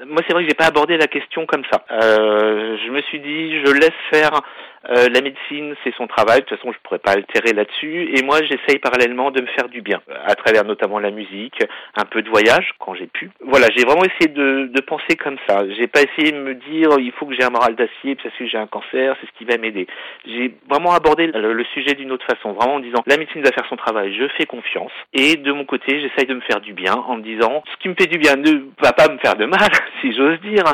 Moi, 0.04 0.20
c'est 0.26 0.34
vrai 0.34 0.42
que 0.42 0.48
j'ai 0.50 0.54
pas 0.54 0.66
abordé 0.66 0.98
la 0.98 1.06
question 1.06 1.46
comme 1.46 1.62
ça. 1.72 1.86
Euh, 1.90 2.76
je 2.84 2.90
me 2.90 3.00
suis 3.02 3.20
dit, 3.20 3.64
je 3.64 3.72
laisse 3.72 3.96
faire 4.12 4.42
euh, 4.90 5.08
la 5.12 5.20
médecine, 5.20 5.74
c'est 5.82 5.94
son 5.96 6.06
travail. 6.06 6.40
De 6.40 6.44
toute 6.44 6.58
façon, 6.58 6.72
je 6.72 6.78
pourrais 6.82 6.98
pas 6.98 7.12
altérer 7.12 7.52
là-dessus. 7.54 8.10
Et 8.14 8.22
moi, 8.22 8.38
j'essaye 8.42 8.78
parallèlement 8.78 9.30
de 9.30 9.40
me 9.40 9.46
faire 9.46 9.68
du 9.68 9.80
bien, 9.80 10.00
à 10.26 10.34
travers 10.34 10.64
notamment 10.64 10.98
la 10.98 11.10
musique, 11.10 11.64
un 11.96 12.04
peu 12.04 12.20
de 12.20 12.28
voyage 12.28 12.72
quand 12.78 12.94
j'ai 12.94 13.06
pu. 13.06 13.30
Voilà, 13.40 13.68
j'ai 13.74 13.84
vraiment 13.84 14.04
essayé 14.04 14.28
de, 14.28 14.70
de 14.72 14.80
penser 14.82 15.16
comme 15.16 15.38
ça. 15.48 15.62
J'ai 15.78 15.86
pas 15.86 16.02
essayé 16.02 16.32
de 16.32 16.38
me 16.38 16.54
dire, 16.54 16.90
il 16.98 17.12
faut 17.12 17.26
que 17.26 17.34
j'ai 17.34 17.44
un 17.44 17.50
moral 17.50 17.74
d'acier 17.74 18.16
parce 18.16 18.34
que 18.36 18.46
j'ai 18.46 18.58
un 18.58 18.66
cancer, 18.66 19.16
c'est 19.20 19.26
ce 19.26 19.38
qui 19.38 19.44
va 19.44 19.56
m'aider. 19.56 19.86
J'ai 20.26 20.54
vraiment 20.68 20.92
abordé 20.92 21.26
le, 21.26 21.54
le 21.54 21.64
sujet 21.72 21.94
d'une 21.94 22.12
autre 22.12 22.26
façon, 22.26 22.52
vraiment 22.52 22.74
en 22.74 22.80
disant, 22.80 23.02
la 23.06 23.16
médecine 23.16 23.42
va 23.42 23.52
faire 23.52 23.66
son 23.68 23.76
travail, 23.76 24.14
je 24.14 24.28
fais 24.36 24.44
confiance. 24.44 24.92
Et 25.14 25.36
de 25.36 25.52
mon 25.52 25.64
côté, 25.64 25.85
j'essaye 25.88 26.26
de 26.26 26.34
me 26.34 26.40
faire 26.40 26.60
du 26.60 26.72
bien 26.72 26.94
en 26.94 27.16
me 27.16 27.22
disant, 27.22 27.62
ce 27.72 27.76
qui 27.82 27.88
me 27.88 27.94
fait 27.94 28.06
du 28.06 28.18
bien 28.18 28.36
ne 28.36 28.66
va 28.82 28.92
pas 28.92 29.08
me 29.08 29.18
faire 29.18 29.36
de 29.36 29.46
mal, 29.46 29.68
si 30.00 30.14
j'ose 30.14 30.40
dire. 30.40 30.64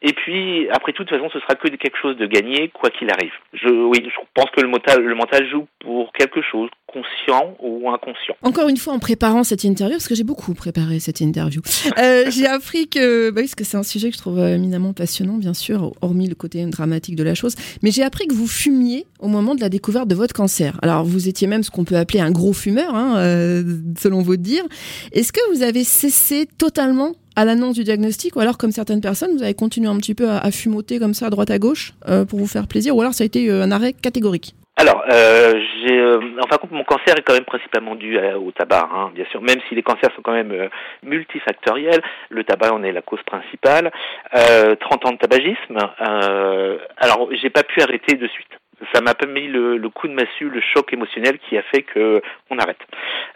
Et 0.00 0.12
puis, 0.12 0.68
après 0.70 0.92
toute 0.92 1.08
façon, 1.08 1.28
ce 1.30 1.40
sera 1.40 1.54
que 1.54 1.68
quelque 1.68 1.98
chose 1.98 2.16
de 2.16 2.26
gagné, 2.26 2.68
quoi 2.68 2.90
qu'il 2.90 3.10
arrive 3.10 3.32
je, 3.52 3.68
oui, 3.68 3.98
je 4.04 4.20
pense 4.34 4.50
que 4.50 4.60
le 4.60 4.68
mental, 4.68 5.02
le 5.02 5.14
mental 5.14 5.48
joue 5.48 5.66
pour 5.80 6.12
quelque 6.12 6.42
chose, 6.42 6.70
conscient 6.92 7.54
ou 7.60 7.88
inconscient. 7.90 8.34
Encore 8.42 8.68
une 8.68 8.76
fois, 8.76 8.92
en 8.92 8.98
préparant 8.98 9.44
cette 9.44 9.64
interview, 9.64 9.96
parce 9.96 10.08
que 10.08 10.14
j'ai 10.14 10.24
beaucoup 10.24 10.54
préparé 10.54 11.00
cette 11.00 11.20
interview, 11.20 11.62
euh, 11.98 12.24
j'ai 12.30 12.46
appris 12.46 12.88
que, 12.88 13.30
bah 13.30 13.40
oui, 13.40 13.44
parce 13.44 13.54
que 13.54 13.64
c'est 13.64 13.76
un 13.76 13.82
sujet 13.82 14.10
que 14.10 14.16
je 14.16 14.20
trouve 14.20 14.38
éminemment 14.38 14.92
passionnant, 14.92 15.34
bien 15.34 15.54
sûr, 15.54 15.92
hormis 16.00 16.28
le 16.28 16.34
côté 16.34 16.64
dramatique 16.66 17.16
de 17.16 17.22
la 17.22 17.34
chose, 17.34 17.54
mais 17.82 17.90
j'ai 17.90 18.02
appris 18.02 18.26
que 18.26 18.34
vous 18.34 18.46
fumiez 18.46 19.06
au 19.20 19.28
moment 19.28 19.54
de 19.54 19.60
la 19.60 19.68
découverte 19.68 20.08
de 20.08 20.14
votre 20.14 20.34
cancer. 20.34 20.78
Alors, 20.82 21.04
vous 21.04 21.28
étiez 21.28 21.46
même 21.46 21.62
ce 21.62 21.70
qu'on 21.70 21.84
peut 21.84 21.96
appeler 21.96 22.20
un 22.20 22.30
gros 22.30 22.52
fumeur, 22.52 22.94
hein, 22.94 23.16
euh, 23.16 23.62
selon 23.98 24.22
votre 24.22 24.42
dire. 24.42 24.64
Est-ce 25.12 25.32
que 25.32 25.40
vous 25.54 25.62
avez 25.62 25.84
cessé 25.84 26.46
totalement 26.58 27.12
à 27.34 27.46
l'annonce 27.46 27.76
du 27.76 27.84
diagnostic, 27.84 28.36
ou 28.36 28.40
alors 28.40 28.58
comme 28.58 28.72
certaines 28.72 29.00
personnes, 29.00 29.34
vous 29.36 29.42
avez 29.42 29.54
continué 29.54 29.88
un 29.88 29.96
petit 29.96 30.14
peu 30.14 30.28
à, 30.28 30.50
fumoter 30.50 30.98
comme 30.98 31.14
ça 31.14 31.28
à 31.28 31.30
droite 31.30 31.50
à 31.50 31.58
gauche 31.58 31.94
euh, 32.06 32.26
pour 32.26 32.38
vous 32.38 32.46
faire 32.46 32.66
plaisir, 32.66 32.94
ou 32.94 33.00
alors 33.00 33.14
ça 33.14 33.24
a 33.24 33.26
été 33.26 33.50
un 33.50 33.70
arrêt 33.70 33.94
catégorique? 33.94 34.54
Alors, 34.76 35.04
euh, 35.10 35.52
j'ai, 35.80 35.98
euh, 36.00 36.18
enfin, 36.42 36.56
mon 36.70 36.82
cancer 36.84 37.14
est 37.16 37.22
quand 37.22 37.34
même 37.34 37.44
principalement 37.44 37.94
dû 37.94 38.18
au 38.18 38.52
tabac, 38.52 38.88
hein, 38.92 39.10
bien 39.14 39.26
sûr. 39.26 39.42
Même 39.42 39.60
si 39.68 39.74
les 39.74 39.82
cancers 39.82 40.10
sont 40.16 40.22
quand 40.22 40.32
même 40.32 40.50
euh, 40.50 40.68
multifactoriels, 41.02 42.02
le 42.30 42.42
tabac 42.42 42.72
en 42.72 42.82
est 42.82 42.92
la 42.92 43.02
cause 43.02 43.22
principale. 43.22 43.92
Euh, 44.34 44.74
30 44.76 45.06
ans 45.06 45.12
de 45.12 45.18
tabagisme. 45.18 45.76
Euh, 46.00 46.78
alors, 46.96 47.28
j'ai 47.32 47.50
pas 47.50 47.64
pu 47.64 47.82
arrêter 47.82 48.16
de 48.16 48.26
suite. 48.28 48.48
Ça 48.94 49.02
m'a 49.02 49.14
pas 49.14 49.26
mis 49.26 49.46
le, 49.46 49.76
le, 49.76 49.88
coup 49.90 50.08
de 50.08 50.14
massue, 50.14 50.48
le 50.48 50.60
choc 50.60 50.92
émotionnel 50.92 51.38
qui 51.38 51.56
a 51.56 51.62
fait 51.62 51.82
que 51.82 52.22
on 52.50 52.58
arrête. 52.58 52.80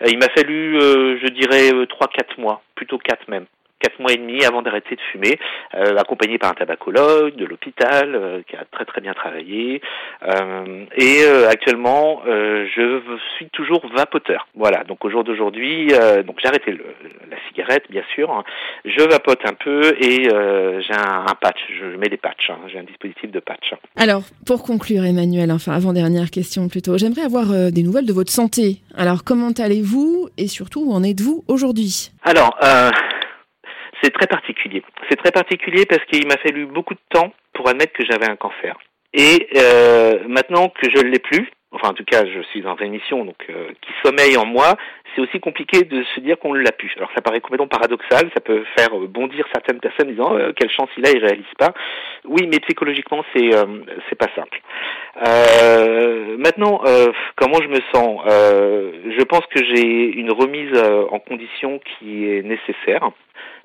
il 0.07 0.19
m'a 0.19 0.29
fallu, 0.31 0.77
je 0.81 1.29
dirais, 1.29 1.71
trois, 1.87 2.09
quatre 2.09 2.41
mois, 2.41 2.63
plutôt 2.75 2.99
quatre 2.99 3.29
même, 3.29 3.47
quatre 3.81 3.99
mois 4.01 4.13
et 4.13 4.17
demi 4.17 4.45
avant 4.45 4.63
d'arrêter 4.63 4.97
de 4.97 5.01
fumer, 5.13 5.39
euh, 5.75 5.97
accompagné 5.97 6.39
par 6.39 6.51
un 6.51 6.55
tabacologue 6.55 7.37
de 7.37 7.45
l'hôpital 7.45 8.15
euh, 8.15 8.43
qui 8.49 8.57
a 8.57 8.65
très 8.71 8.85
très 8.85 9.01
bien 9.01 9.13
travaillé. 9.13 9.83
Euh, 10.23 10.85
et 10.97 11.25
actuellement, 11.49 12.23
je 12.27 13.01
suis 13.37 13.49
toujours 13.51 13.83
vapoteur. 13.95 14.47
Voilà. 14.55 14.85
Donc 14.85 15.05
au 15.05 15.11
jour 15.11 15.25
d'aujourd'hui, 15.25 15.89
donc 16.25 16.39
j'ai 16.41 16.49
arrêté 16.49 16.73
le, 16.73 16.85
la 17.31 17.37
cigarette, 17.49 17.85
bien 17.91 18.03
sûr. 18.15 18.31
Hein. 18.31 18.45
Je 18.85 19.03
vapote 19.03 19.41
un 19.45 19.55
peu 19.55 19.95
et 20.01 20.25
j'ai 20.25 20.95
un, 20.95 21.35
patch. 21.41 21.59
Je 21.79 21.97
mets 21.97 22.09
des 22.09 22.17
patchs. 22.17 22.51
Hein. 22.51 22.59
J'ai 22.69 22.79
un 22.79 22.85
dispositif 22.85 23.31
de 23.31 23.41
patch. 23.41 23.75
Alors 23.97 24.23
pour 24.47 24.63
conclure, 24.63 25.05
Emmanuel, 25.05 25.53
enfin 25.53 25.73
avant 25.73 25.93
dernière 25.93 26.31
question 26.31 26.69
plutôt, 26.69 26.99
j'aimerais 26.99 27.23
avoir 27.23 27.47
des 27.71 27.83
nouvelles 27.83 28.07
de 28.07 28.13
votre 28.13 28.33
santé. 28.33 28.79
Alors 28.97 29.25
comment 29.25 29.51
allez-vous 29.51 30.29
et 30.39 30.49
surtout 30.49 30.85
où 30.87 30.93
en 30.93 31.03
êtes-vous 31.03 31.45
aujourd'hui? 31.49 32.11
Alors 32.23 32.57
c'est 34.03 34.13
très 34.13 34.27
particulier. 34.27 34.83
C'est 35.09 35.17
très 35.17 35.33
particulier 35.33 35.87
parce 35.87 36.05
qu'il 36.05 36.27
m'a 36.27 36.37
fallu 36.39 36.67
beaucoup 36.67 36.95
de 36.95 37.01
temps 37.11 37.33
pour 37.53 37.69
admettre 37.69 37.93
que 37.93 38.05
j'avais 38.05 38.29
un 38.29 38.37
cancer. 38.37 38.77
Et 39.13 39.49
euh, 39.57 40.25
maintenant 40.29 40.69
que 40.69 40.91
je 40.95 41.03
ne 41.03 41.11
l'ai 41.11 41.19
plus, 41.19 41.51
enfin 41.73 41.89
en 41.89 41.95
tout 41.95 42.05
cas 42.05 42.25
je 42.27 42.43
suis 42.51 42.61
dans 42.61 42.77
une 42.77 42.87
émission 42.87 43.25
donc 43.25 43.47
euh, 43.49 43.71
qui 43.81 43.93
sommeille 44.05 44.37
en 44.37 44.45
moi, 44.45 44.77
c'est 45.17 45.23
aussi 45.23 45.41
compliqué 45.41 45.83
de 45.83 46.05
se 46.15 46.21
dire 46.21 46.39
qu'on 46.39 46.53
l'a 46.53 46.73
plus. 46.73 46.93
Alors 46.97 47.11
ça 47.15 47.23
paraît 47.23 47.41
complètement 47.41 47.67
paradoxal, 47.67 48.31
ça 48.35 48.41
peut 48.41 48.63
faire 48.77 48.91
bondir 49.09 49.47
certaines 49.53 49.81
personnes 49.81 50.09
en 50.09 50.13
disant 50.13 50.37
euh, 50.37 50.53
quelle 50.55 50.71
chance 50.71 50.91
il 50.97 51.07
a, 51.07 51.11
il 51.11 51.25
réalise 51.25 51.45
pas. 51.59 51.73
Oui, 52.25 52.47
mais 52.47 52.61
psychologiquement 52.61 53.25
c'est 53.35 53.55
euh, 53.55 53.65
c'est 54.09 54.17
pas 54.17 54.29
simple. 54.37 54.61
Euh, 55.27 56.37
maintenant, 56.39 56.83
comment 57.37 57.61
je 57.63 57.69
me 57.69 57.81
sens? 57.93 58.21
Je 58.27 59.25
pense 59.25 59.47
que 59.47 59.65
j'ai 59.65 60.13
une 60.13 60.31
remise 60.31 60.77
en 61.11 61.19
condition 61.19 61.81
qui 61.99 62.29
est 62.29 62.43
nécessaire. 62.43 63.11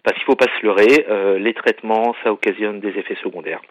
Parce 0.03 0.17
qu'il 0.17 0.23
ne 0.23 0.31
faut 0.31 0.35
pas 0.35 0.47
se 0.59 0.65
leurrer, 0.65 1.05
euh, 1.09 1.37
les 1.37 1.53
traitements, 1.53 2.15
ça 2.23 2.31
occasionne 2.31 2.79
des 2.79 2.89
effets 2.97 3.17
secondaires 3.21 3.61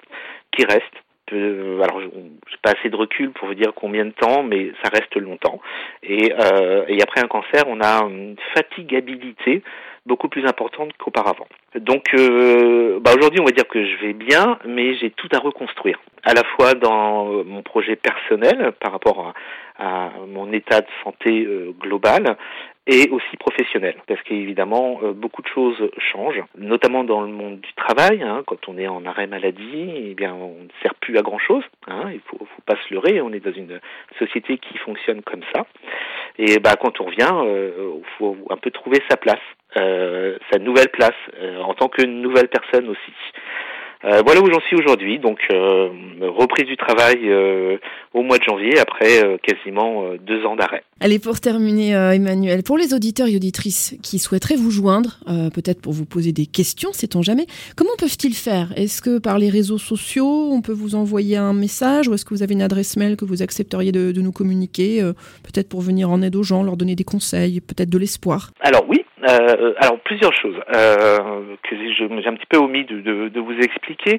qui 0.53 0.65
restent. 0.65 0.85
Euh, 1.33 1.81
alors, 1.83 2.01
j'ai 2.01 2.57
pas 2.63 2.73
assez 2.79 2.89
de 2.89 2.97
recul 2.97 3.31
pour 3.31 3.49
vous 3.49 3.55
dire 3.55 3.73
combien 3.75 4.05
de 4.05 4.11
temps, 4.11 4.43
mais 4.43 4.73
ça 4.83 4.91
reste 4.91 5.17
longtemps. 5.17 5.61
Et, 6.03 6.33
euh, 6.33 6.85
et 6.89 7.03
après 7.03 7.21
un 7.21 7.29
cancer, 7.29 7.65
on 7.67 7.81
a 7.81 8.05
une 8.05 8.37
fatigabilité 8.55 9.63
beaucoup 10.07 10.29
plus 10.29 10.47
importante 10.47 10.93
qu'auparavant. 10.99 11.47
Donc 11.75 12.15
euh, 12.15 12.99
bah 13.01 13.13
aujourd'hui 13.17 13.41
on 13.41 13.45
va 13.45 13.53
dire 13.53 13.69
que 13.69 13.85
je 13.85 13.97
vais 13.97 14.13
bien, 14.13 14.59
mais 14.65 14.95
j'ai 14.95 15.11
tout 15.11 15.29
à 15.33 15.39
reconstruire, 15.39 16.01
à 16.25 16.33
la 16.33 16.43
fois 16.43 16.75
dans 16.75 17.45
mon 17.45 17.63
projet 17.63 17.97
personnel 17.97 18.73
par 18.81 18.93
rapport 18.93 19.35
à, 19.79 20.07
à 20.07 20.11
mon 20.27 20.53
état 20.53 20.81
de 20.81 20.87
santé 21.05 21.45
euh, 21.45 21.73
global, 21.79 22.37
et 22.87 23.09
aussi 23.11 23.37
professionnel, 23.37 23.97
parce 24.07 24.23
qu'évidemment 24.23 25.01
euh, 25.03 25.13
beaucoup 25.13 25.43
de 25.43 25.49
choses 25.49 25.91
changent, 25.99 26.43
notamment 26.57 27.05
dans 27.05 27.21
le 27.21 27.29
monde 27.29 27.61
du 27.61 27.73
travail. 27.75 28.23
Hein, 28.23 28.43
quand 28.47 28.69
on 28.69 28.79
est 28.79 28.89
en 28.89 29.05
arrêt 29.05 29.27
maladie, 29.27 29.93
eh 30.11 30.15
bien 30.15 30.35
on 30.35 30.65
ne 30.65 30.69
sert 30.83 30.95
plus 30.97 31.17
à 31.19 31.23
grand 31.23 31.39
chose. 31.39 31.63
Hein, 31.89 32.11
il 32.13 32.21
faut, 32.21 32.39
faut 32.39 32.63
pas 32.65 32.77
se 32.77 32.95
leurrer. 32.95 33.21
On 33.21 33.33
est 33.33 33.45
dans 33.45 33.53
une 33.53 33.81
société 34.19 34.59
qui 34.59 34.79
fonctionne 34.79 35.23
comme 35.23 35.43
ça. 35.55 35.67
Et 36.39 36.59
bah 36.59 36.77
quand 36.81 37.01
on 37.01 37.05
revient, 37.05 37.31
euh, 37.31 37.93
il 37.99 38.19
faut 38.19 38.37
un 38.49 38.57
peu 38.57 38.71
trouver 38.71 38.99
sa 39.11 39.17
place, 39.17 39.39
euh, 39.77 40.39
sa 40.51 40.59
nouvelle 40.59 40.89
place 40.89 41.11
en 41.63 41.75
tant 41.75 41.89
que 41.89 42.03
nouvelle 42.03 42.49
personne 42.49 42.89
aussi. 42.89 43.13
Euh, 44.03 44.23
voilà 44.25 44.41
où 44.41 44.51
j'en 44.51 44.61
suis 44.61 44.77
aujourd'hui, 44.77 45.19
donc 45.19 45.39
euh, 45.53 45.89
reprise 46.23 46.67
du 46.67 46.77
travail 46.77 47.19
euh, 47.25 47.77
au 48.15 48.23
mois 48.23 48.39
de 48.39 48.45
janvier 48.45 48.79
après 48.79 49.39
quasiment 49.43 50.15
deux 50.27 50.45
ans 50.45 50.57
d'arrêt. 50.57 50.83
Allez, 51.01 51.19
pour 51.19 51.41
terminer, 51.41 51.93
Emmanuel, 51.93 52.63
pour 52.63 52.79
les 52.79 52.95
auditeurs 52.95 53.29
et 53.29 53.37
auditrices 53.37 53.97
qui 54.03 54.19
souhaiteraient 54.19 54.57
vous 54.57 54.71
joindre, 54.71 55.21
peut-être 55.55 55.81
pour 55.81 55.93
vous 55.93 56.07
poser 56.07 56.33
des 56.33 56.47
questions, 56.47 56.93
sait-on 56.93 57.23
jamais, 57.23 57.47
comment 57.77 57.95
peuvent-ils 57.99 58.35
faire? 58.35 58.73
Est-ce 58.77 59.01
que 59.01 59.19
par 59.19 59.39
les 59.39 59.49
réseaux 59.49 59.79
sociaux, 59.79 60.51
on 60.51 60.61
peut 60.61 60.73
vous 60.73 60.95
envoyer 60.95 61.37
un 61.37 61.53
message 61.53 62.09
ou 62.09 62.15
est-ce 62.15 62.25
que 62.25 62.35
vous 62.35 62.43
avez 62.43 62.55
une 62.55 62.63
adresse 62.63 62.97
mail 62.97 63.17
que 63.17 63.25
vous 63.25 63.43
accepteriez 63.43 63.93
de, 63.93 64.13
de 64.13 64.21
nous 64.21 64.33
communiquer, 64.33 65.03
peut-être 65.43 65.69
pour 65.69 65.81
venir 65.81 66.11
en 66.11 66.21
aide 66.23 66.37
aux 66.37 66.43
gens, 66.43 66.63
leur 66.63 66.77
donner 66.77 66.97
des 66.97 67.05
conseils, 67.05 67.61
peut-être 67.61 67.91
de 67.91 67.99
l'espoir? 67.99 68.51
Alors 68.61 68.85
oui, 68.89 69.05
euh, 69.29 69.75
alors 69.79 69.99
plusieurs 70.01 70.35
choses 70.35 70.57
euh, 70.75 71.57
que 71.63 71.77
j'ai 71.77 72.05
un 72.29 72.35
petit 72.35 72.47
peu 72.47 72.59
omis 72.59 72.85
de, 72.85 73.01
de, 73.01 73.29
de 73.29 73.41
vous 73.41 73.59
expliquer. 73.59 74.19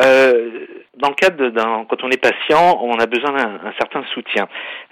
Euh, 0.00 0.66
dans 0.96 1.08
le 1.08 1.14
cadre 1.14 1.48
d'un, 1.48 1.84
quand 1.88 2.04
on 2.04 2.10
est 2.10 2.20
patient, 2.20 2.78
on 2.82 2.98
a 2.98 3.06
besoin 3.06 3.32
d'un 3.32 3.72
certain 3.78 4.04
soutien. 4.14 4.48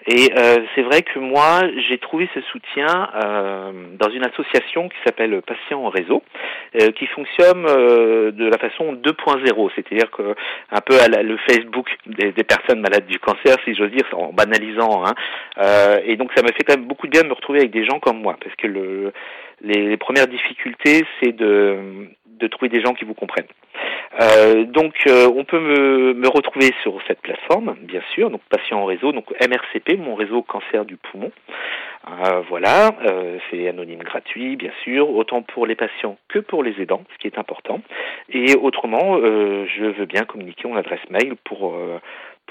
Et 0.06 0.30
euh, 0.36 0.56
c'est 0.74 0.82
vrai 0.82 1.02
que 1.02 1.18
moi, 1.18 1.60
j'ai 1.88 1.98
trouvé 1.98 2.28
ce 2.34 2.40
soutien 2.40 3.08
euh, 3.24 3.72
dans 3.98 4.10
une 4.10 4.24
association 4.24 4.88
qui 4.88 4.96
s'appelle 5.04 5.40
Patients 5.42 5.84
en 5.84 5.90
réseau, 5.90 6.22
euh, 6.80 6.90
qui 6.92 7.06
fonctionne 7.06 7.62
de 7.62 8.48
la 8.48 8.58
façon 8.58 8.94
2.0, 8.94 9.70
c'est-à-dire 9.76 10.10
que 10.10 10.34
un 10.72 10.80
peu 10.80 10.98
à 10.98 11.08
le 11.08 11.36
Facebook 11.48 11.88
des, 12.06 12.32
des, 12.32 12.44
personnes 12.44 12.80
malades 12.80 13.06
du 13.06 13.18
cancer, 13.18 13.56
si 13.64 13.74
j'ose 13.74 13.90
dire, 13.90 14.06
en 14.12 14.32
banalisant. 14.32 15.04
Hein. 15.04 15.14
et 16.04 16.16
donc 16.16 16.30
ça 16.34 16.42
m'a 16.42 16.48
fait 16.48 16.64
quand 16.64 16.76
même 16.76 16.86
beaucoup 16.86 17.06
de 17.06 17.12
bien 17.12 17.22
de 17.22 17.28
me 17.28 17.34
retrouver 17.34 17.60
avec 17.60 17.70
des 17.70 17.84
gens 17.84 18.00
comme 18.00 18.20
moi, 18.20 18.36
parce 18.42 18.54
que 18.56 18.66
le, 18.66 19.12
les, 19.62 19.88
les 19.88 19.96
premières 19.96 20.26
difficultés, 20.26 21.04
c'est 21.20 21.32
de, 21.32 22.08
de 22.26 22.46
trouver 22.48 22.68
des 22.68 22.82
gens 22.82 22.92
qui 22.94 23.04
vous 23.04 23.14
comprennent. 23.14 23.46
Euh, 24.20 24.64
donc 24.64 24.94
euh, 25.06 25.30
on 25.34 25.44
peut 25.44 25.60
me, 25.60 26.12
me, 26.12 26.28
retrouver 26.28 26.70
sur 26.82 26.98
cette 27.06 27.20
plateforme, 27.20 27.76
bien 27.82 28.02
sûr, 28.14 28.30
donc 28.30 28.42
patient 28.50 28.80
en 28.80 28.84
réseau, 28.84 29.12
donc 29.12 29.30
MRCP, 29.40 29.96
mon 29.98 30.14
réseau 30.14 30.42
cancer 30.42 30.84
du 30.84 30.96
poumon. 30.96 31.30
Euh, 32.08 32.42
voilà, 32.48 32.90
euh, 33.06 33.38
c'est 33.48 33.68
anonyme 33.68 34.02
gratuit, 34.02 34.56
bien 34.56 34.72
sûr, 34.82 35.08
autant 35.08 35.42
pour 35.42 35.66
les 35.66 35.76
patients 35.76 36.18
que 36.28 36.40
pour 36.40 36.64
les 36.64 36.80
aidants, 36.80 37.04
ce 37.12 37.18
qui 37.18 37.28
est 37.28 37.38
important. 37.38 37.80
Et 38.28 38.56
autrement, 38.56 39.18
euh, 39.18 39.66
je 39.66 39.84
veux 39.84 40.06
bien 40.06 40.24
communiquer 40.24 40.66
mon 40.66 40.76
adresse 40.76 41.08
mail 41.10 41.36
pour 41.44 41.74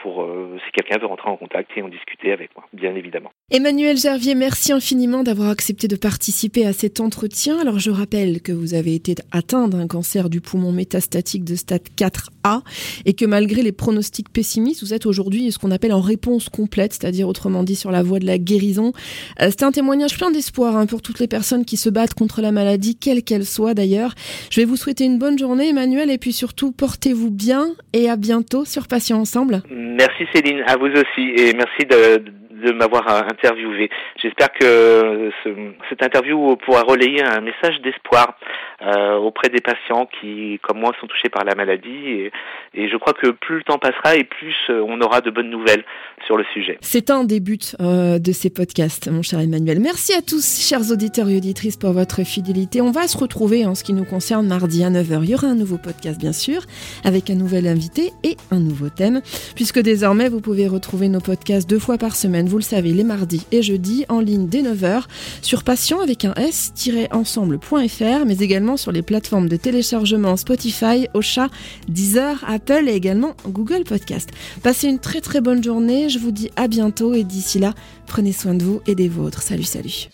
pour 0.02 0.24
euh, 0.24 0.58
si 0.66 0.72
quelqu'un 0.72 0.98
veut 1.00 1.08
rentrer 1.08 1.30
en 1.30 1.38
contact 1.38 1.72
et 1.76 1.82
en 1.82 1.90
discuter 1.90 2.32
avec 2.32 2.50
moi, 2.56 2.66
bien 2.74 2.96
évidemment. 2.96 3.32
Emmanuel 3.52 3.98
Gervier, 3.98 4.36
merci 4.36 4.72
infiniment 4.72 5.24
d'avoir 5.24 5.50
accepté 5.50 5.88
de 5.88 5.96
participer 5.96 6.66
à 6.66 6.74
cet 6.74 7.00
entretien. 7.00 7.60
Alors 7.60 7.80
je 7.80 7.92
rappelle 7.92 8.42
que 8.42 8.52
vous 8.52 8.74
avez 8.74 8.96
été 8.96 9.16
atteint 9.32 9.68
d'un 9.68 9.88
cancer 9.88 10.30
du 10.30 10.42
poumon 10.42 10.72
métastatique 10.72 11.44
de 11.44 11.56
stade 11.56 11.88
4A 11.98 12.62
et 13.06 13.14
que 13.14 13.26
malgré 13.26 13.62
les 13.62 13.72
pronostics 13.72 14.30
pessimistes, 14.30 14.82
vous 14.82 14.94
êtes 14.94 15.06
aujourd'hui 15.06 15.52
ce 15.52 15.60
qu'on 15.60 15.72
appelle 15.72 15.94
en 15.94 16.02
réponse 16.02 16.50
complète, 16.50 16.94
c'est-à-dire 16.94 17.28
autrement 17.28 17.64
dit 17.64 17.76
sur 17.76 17.92
la 17.92 18.02
voie 18.02 18.20
de 18.20 18.26
la 18.26 18.38
guérison. 18.38 18.94
Euh, 19.42 19.50
c'est 19.50 19.64
un 19.64 19.72
témoignage 19.72 20.18
plein 20.18 20.32
d'espoir 20.32 20.78
hein, 20.78 20.86
pour 20.86 21.02
toutes 21.02 21.20
les 21.20 21.28
personnes 21.28 21.66
qui 21.66 21.78
se 21.78 21.90
battent 21.90 22.14
contre 22.14 22.42
la 22.42 22.52
maladie, 22.52 22.96
quelle 22.96 23.24
qu'elle 23.24 23.46
soit 23.46 23.74
d'ailleurs. 23.74 24.16
Je 24.50 24.62
vais 24.62 24.66
vous 24.66 24.78
souhaiter 24.78 25.06
une 25.06 25.20
bonne 25.20 25.38
journée 25.38 25.70
Emmanuel 25.70 26.10
et 26.10 26.18
puis 26.18 26.34
surtout 26.34 26.72
portez-vous 26.72 27.32
bien 27.32 27.76
et 27.94 28.10
à 28.10 28.16
bientôt 28.16 28.66
sur 28.66 28.88
Patient 28.88 29.20
Ensemble. 29.20 29.62
Merci 29.82 30.28
Céline, 30.34 30.64
à 30.68 30.78
vous 30.78 30.88
aussi, 30.88 31.34
et 31.36 31.54
merci 31.54 31.86
de, 31.86 32.24
de 32.62 32.72
m'avoir 32.72 33.08
interviewé. 33.10 33.90
J'espère 34.22 34.52
que 34.54 35.32
ce, 35.44 35.50
cette 35.90 36.04
interview 36.04 36.56
pourra 36.58 36.82
relayer 36.84 37.24
un 37.24 37.42
message 37.42 37.82
d'espoir 37.82 38.38
euh, 38.84 39.16
auprès 39.18 39.50
des 39.50 39.62
patients 39.62 40.10
qui, 40.20 40.60
comme 40.64 40.80
moi, 40.80 40.92
sont 41.00 41.06
touchés 41.06 41.30
par 41.30 41.44
la 41.44 41.54
maladie. 41.54 42.30
Et, 42.74 42.90
je 42.90 42.98
crois 42.98 43.14
que 43.14 43.30
plus 43.30 43.58
le 43.58 43.64
temps 43.64 43.78
passera 43.78 44.16
et 44.16 44.24
plus 44.24 44.56
euh, 44.70 44.84
on 44.88 45.00
aura 45.02 45.22
de 45.22 45.30
bonnes 45.30 45.52
nouvelles 45.52 45.84
sur 46.26 46.36
le 46.36 46.44
sujet. 46.54 46.78
C'est 46.82 47.12
un 47.12 47.24
des 47.24 47.40
buts 47.40 47.60
euh, 47.80 48.18
de 48.18 48.32
ces 48.32 48.50
podcasts, 48.50 49.08
mon 49.10 49.22
cher 49.22 49.40
Emmanuel. 49.40 49.80
Merci 49.80 50.14
à 50.14 50.22
tous, 50.22 50.68
chers 50.68 50.92
auditeurs 50.92 51.30
et 51.30 51.38
auditrices, 51.38 51.78
pour 51.78 51.92
votre 51.92 52.24
fidélité. 52.24 52.82
On 52.82 52.92
va 52.92 53.08
se 53.08 53.18
retrouver 53.18 53.66
en 53.68 53.76
ce 53.76 53.84
qui 53.84 53.94
nous 53.94 54.06
concerne 54.06 54.48
mardi 54.48 54.84
à 54.84 54.90
9h. 54.90 55.20
Il 55.24 55.30
y 55.30 55.36
aura 55.36 55.48
un 55.48 55.56
nouveau 55.56 55.78
podcast, 55.78 56.20
bien 56.20 56.34
sûr, 56.34 56.62
avec 57.04 57.30
un 57.30 57.36
nouvel 57.36 57.68
invité 57.68 58.10
et 58.24 58.36
un 58.50 58.60
nouveau 58.60 58.90
thème, 58.90 59.22
puisque 59.56 59.80
désormais, 59.80 60.28
vous 60.28 60.42
pouvez 60.42 60.68
retrouver 60.68 61.08
nos 61.08 61.22
podcasts 61.22 61.70
deux 61.70 61.80
fois 61.80 62.00
par 62.00 62.16
semaine 62.16 62.48
vous 62.52 62.58
le 62.58 62.64
savez, 62.64 62.92
les 62.92 63.06
mardis 63.06 63.46
et 63.54 63.62
jeudis, 63.62 64.06
en 64.10 64.20
ligne 64.20 64.46
dès 64.46 64.62
9h, 64.62 65.04
sur 65.42 65.64
patient 65.64 66.02
avec 66.02 66.26
un 66.26 66.34
s-ensemble.fr, 66.34 68.26
mais 68.26 68.38
également 68.40 68.76
sur 68.76 68.92
les 68.92 69.02
plateformes 69.02 69.48
de 69.48 69.56
téléchargement 69.56 70.36
Spotify, 70.36 71.08
Ocha, 71.14 71.48
Deezer, 71.88 72.44
Apple 72.46 72.90
et 72.90 72.94
également 72.94 73.36
Google 73.48 73.86
Podcast. 73.86 74.32
Passez 74.64 74.90
une 74.90 75.00
très 75.00 75.22
très 75.22 75.40
bonne 75.40 75.64
journée, 75.64 76.10
je 76.10 76.20
vous 76.20 76.32
dis 76.32 76.52
à 76.58 76.68
bientôt 76.68 77.14
et 77.14 77.24
d'ici 77.24 77.58
là, 77.58 77.74
prenez 78.06 78.34
soin 78.34 78.54
de 78.54 78.66
vous 78.66 78.82
et 78.86 78.96
des 78.96 79.08
vôtres. 79.08 79.42
Salut, 79.42 79.64
salut. 79.64 80.10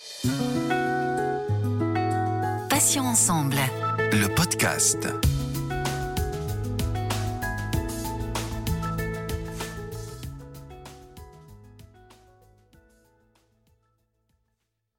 Le 4.12 4.28
podcast. 4.36 5.08